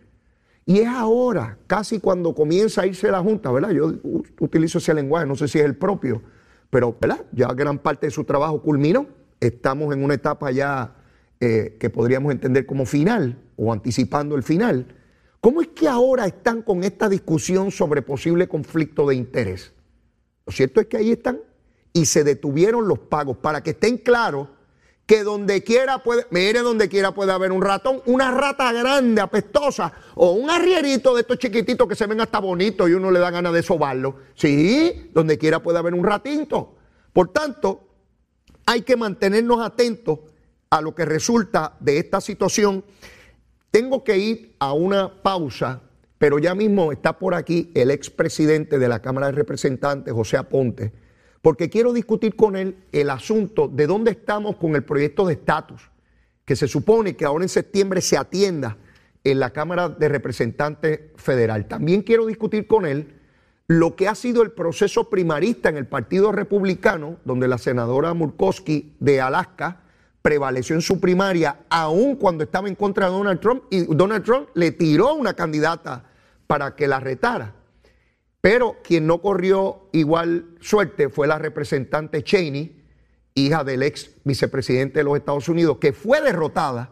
Y 0.68 0.80
es 0.80 0.88
ahora, 0.88 1.60
casi 1.68 2.00
cuando 2.00 2.34
comienza 2.34 2.82
a 2.82 2.88
irse 2.88 3.12
la 3.12 3.22
Junta, 3.22 3.52
¿verdad? 3.52 3.70
Yo 3.70 3.94
utilizo 4.40 4.80
ese 4.80 4.94
lenguaje, 4.94 5.28
no 5.28 5.36
sé 5.36 5.48
si 5.48 5.60
es 5.60 5.66
el 5.66 5.76
propio, 5.76 6.24
pero, 6.72 6.96
¿verdad? 7.00 7.24
Ya 7.32 7.48
gran 7.54 7.78
parte 7.78 8.08
de 8.08 8.12
su 8.12 8.24
trabajo 8.24 8.62
culminó. 8.62 9.08
Estamos 9.40 9.94
en 9.94 10.04
una 10.04 10.16
etapa 10.16 10.50
ya 10.52 10.96
eh, 11.40 11.78
que 11.80 11.90
podríamos 11.92 12.32
entender 12.32 12.66
como 12.66 12.86
final 12.86 13.38
o 13.58 13.72
anticipando 13.72 14.36
el 14.36 14.44
final. 14.44 14.88
¿Cómo 15.46 15.62
es 15.62 15.68
que 15.68 15.88
ahora 15.88 16.26
están 16.26 16.64
con 16.64 16.84
esta 16.84 17.08
discusión 17.08 17.70
sobre 17.70 18.02
posible 18.02 18.48
conflicto 18.48 19.08
de 19.08 19.14
interés? 19.14 19.74
Lo 20.44 20.52
cierto 20.52 20.82
es 20.82 20.88
que 20.88 20.98
ahí 20.98 21.12
están 21.12 21.40
y 21.94 22.08
se 22.08 22.24
detuvieron 22.24 22.88
los 22.88 22.98
pagos 22.98 23.38
para 23.38 23.62
que 23.62 23.70
estén 23.70 24.00
claros 24.00 24.48
que 25.06 25.24
donde 25.24 25.64
quiera 25.64 26.02
puede, 26.02 26.26
mire 26.32 26.62
donde 26.62 26.90
quiera 26.90 27.14
puede 27.14 27.32
haber 27.32 27.52
un 27.52 27.62
ratón, 27.62 28.02
una 28.08 28.32
rata 28.32 28.74
grande, 28.74 29.22
apestosa, 29.22 29.94
o 30.16 30.32
un 30.32 30.50
arrierito 30.50 31.14
de 31.14 31.22
estos 31.22 31.38
chiquititos 31.38 31.88
que 31.88 31.96
se 31.96 32.08
ven 32.08 32.22
hasta 32.22 32.40
bonitos 32.40 32.90
y 32.90 32.94
uno 32.94 33.12
le 33.12 33.20
da 33.20 33.30
ganas 33.30 33.54
de 33.54 33.62
sobarlo. 33.62 34.16
Sí, 34.34 35.12
donde 35.14 35.38
quiera 35.38 35.62
puede 35.62 35.78
haber 35.78 35.94
un 35.94 36.04
ratito. 36.04 36.74
Por 37.14 37.32
tanto, 37.32 37.88
hay 38.66 38.82
que 38.82 38.98
mantenernos 38.98 39.64
atentos 39.64 40.22
a 40.72 40.82
lo 40.82 40.96
que 40.96 41.06
resulta 41.06 41.78
de 41.82 42.00
esta 42.00 42.20
situación. 42.20 42.84
Tengo 43.76 44.06
que 44.06 44.18
ir 44.18 44.56
a 44.60 44.72
una 44.72 45.22
pausa, 45.22 45.82
pero 46.18 46.40
ya 46.40 46.56
mismo 46.56 46.94
está 46.94 47.20
por 47.20 47.36
aquí 47.36 47.72
el 47.74 47.92
expresidente 47.92 48.80
de 48.80 48.88
la 48.88 49.02
Cámara 49.02 49.26
de 49.26 49.34
Representantes, 49.34 50.14
José 50.14 50.38
Aponte 50.38 50.94
porque 51.42 51.70
quiero 51.70 51.92
discutir 51.92 52.38
con 52.38 52.56
él 52.56 52.78
el 52.94 53.10
asunto 53.10 53.68
de 53.68 53.86
dónde 53.86 54.12
estamos 54.12 54.56
con 54.56 54.76
el 54.76 54.84
proyecto 54.84 55.28
de 55.28 55.34
estatus, 55.34 55.92
que 56.46 56.56
se 56.56 56.70
supone 56.70 57.16
que 57.18 57.26
ahora 57.26 57.44
en 57.44 57.50
septiembre 57.50 58.00
se 58.00 58.18
atienda 58.18 58.78
en 59.24 59.40
la 59.42 59.52
Cámara 59.52 59.90
de 59.90 60.08
Representantes 60.08 61.02
Federal. 61.18 61.68
También 61.68 62.02
quiero 62.02 62.26
discutir 62.26 62.66
con 62.66 62.88
él 62.88 63.20
lo 63.68 63.96
que 63.96 64.08
ha 64.08 64.16
sido 64.16 64.42
el 64.42 64.54
proceso 64.54 65.10
primarista 65.10 65.70
en 65.70 65.78
el 65.78 65.86
Partido 65.86 66.32
Republicano, 66.32 67.18
donde 67.26 67.48
la 67.48 67.58
senadora 67.58 68.16
Murkowski 68.16 68.96
de 69.00 69.20
Alaska 69.20 69.84
prevaleció 70.26 70.76
en 70.76 70.82
su 70.82 71.00
primaria, 71.00 71.66
aun 71.70 72.16
cuando 72.16 72.46
estaba 72.46 72.68
en 72.68 72.74
contra 72.74 73.06
de 73.06 73.12
Donald 73.12 73.40
Trump, 73.40 73.66
y 73.70 73.86
Donald 73.96 74.26
Trump 74.26 74.50
le 74.56 74.72
tiró 74.72 75.14
una 75.14 75.36
candidata 75.36 76.04
para 76.48 76.76
que 76.76 76.88
la 76.88 77.00
retara. 77.00 77.54
Pero 78.42 78.78
quien 78.84 79.06
no 79.06 79.22
corrió 79.22 79.88
igual 79.92 80.56
suerte 80.62 81.10
fue 81.10 81.28
la 81.28 81.38
representante 81.38 82.24
Cheney, 82.24 82.76
hija 83.36 83.64
del 83.64 83.84
ex 83.84 84.16
vicepresidente 84.24 84.98
de 84.98 85.04
los 85.04 85.16
Estados 85.16 85.48
Unidos, 85.48 85.78
que 85.80 85.94
fue 85.94 86.20
derrotada 86.22 86.90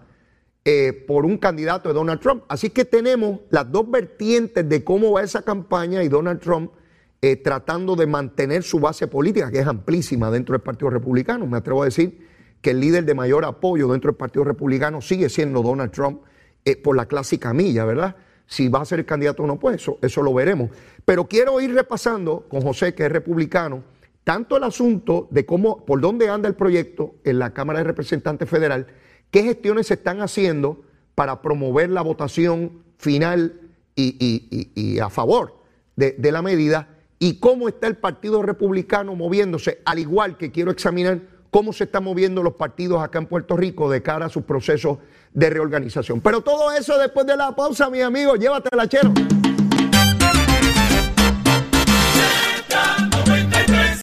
eh, 0.63 0.93
por 1.07 1.25
un 1.25 1.39
candidato 1.39 1.89
de 1.89 1.95
Donald 1.95 2.21
Trump. 2.21 2.43
Así 2.49 2.69
que 2.69 2.85
tenemos 2.85 3.39
las 3.49 3.71
dos 3.71 3.89
vertientes 3.89 4.69
de 4.69 4.83
cómo 4.83 5.11
va 5.11 5.23
esa 5.23 5.41
campaña 5.41 6.03
y 6.03 6.07
Donald 6.07 6.39
Trump 6.39 6.71
eh, 7.19 7.35
tratando 7.37 7.95
de 7.95 8.05
mantener 8.05 8.61
su 8.61 8.79
base 8.79 9.07
política, 9.07 9.49
que 9.49 9.57
es 9.57 9.65
amplísima 9.65 10.29
dentro 10.29 10.53
del 10.53 10.61
Partido 10.61 10.91
Republicano. 10.91 11.47
Me 11.47 11.57
atrevo 11.57 11.81
a 11.81 11.85
decir 11.85 12.31
que 12.63 12.71
el 12.71 12.79
líder 12.79 13.03
de 13.03 13.13
mayor 13.13 13.43
apoyo 13.43 13.89
dentro 13.89 14.09
del 14.09 14.17
Partido 14.17 14.45
Republicano 14.45 15.01
sigue 15.01 15.27
siendo 15.27 15.61
Donald 15.61 15.91
Trump 15.91 16.21
eh, 16.63 16.77
por 16.77 16.95
la 16.95 17.05
clásica 17.05 17.53
milla, 17.53 17.83
¿verdad? 17.83 18.15
Si 18.47 18.69
va 18.69 18.81
a 18.81 18.85
ser 18.85 18.99
el 18.99 19.05
candidato 19.05 19.43
o 19.43 19.47
no, 19.47 19.59
pues 19.59 19.85
eso, 20.01 20.23
lo 20.23 20.33
veremos. 20.33 20.71
Pero 21.03 21.27
quiero 21.27 21.59
ir 21.59 21.73
repasando 21.73 22.45
con 22.47 22.61
José, 22.61 22.95
que 22.95 23.05
es 23.05 23.11
republicano, 23.11 23.83
tanto 24.23 24.55
el 24.55 24.63
asunto 24.63 25.27
de 25.29 25.45
cómo, 25.45 25.85
por 25.85 25.99
dónde 25.99 26.29
anda 26.29 26.47
el 26.47 26.55
proyecto 26.55 27.15
en 27.25 27.37
la 27.37 27.53
Cámara 27.53 27.79
de 27.79 27.83
Representantes 27.83 28.49
Federal, 28.49 28.87
qué 29.29 29.43
gestiones 29.43 29.87
se 29.87 29.95
están 29.95 30.21
haciendo 30.21 30.83
para 31.15 31.41
promover 31.41 31.89
la 31.89 32.01
votación 32.01 32.81
final 32.97 33.59
y, 33.93 34.99
a 34.99 35.09
favor 35.09 35.57
de 35.97 36.31
la 36.31 36.41
medida 36.41 36.87
y 37.19 37.39
cómo 37.39 37.67
está 37.67 37.87
el 37.87 37.97
Partido 37.97 38.41
Republicano 38.41 39.15
moviéndose, 39.15 39.81
al 39.83 39.99
igual 39.99 40.37
que 40.37 40.51
quiero 40.51 40.71
examinar 40.71 41.32
cómo 41.53 41.71
se 41.71 41.83
están 41.83 42.03
moviendo 42.03 42.41
los 42.41 42.55
partidos 42.55 43.03
acá 43.03 43.19
en 43.19 43.27
Puerto 43.27 43.55
Rico 43.55 43.87
de 43.87 44.01
cara 44.01 44.25
a 44.25 44.29
sus 44.29 44.43
procesos 44.43 44.97
de 45.33 45.51
reorganización. 45.51 46.19
Pero 46.19 46.41
todo 46.41 46.71
eso 46.71 46.97
después 46.97 47.27
de 47.27 47.37
la 47.37 47.55
pausa, 47.55 47.91
mi 47.91 48.01
amigo, 48.01 48.35
llévatela, 48.35 48.89
chero. 48.89 49.13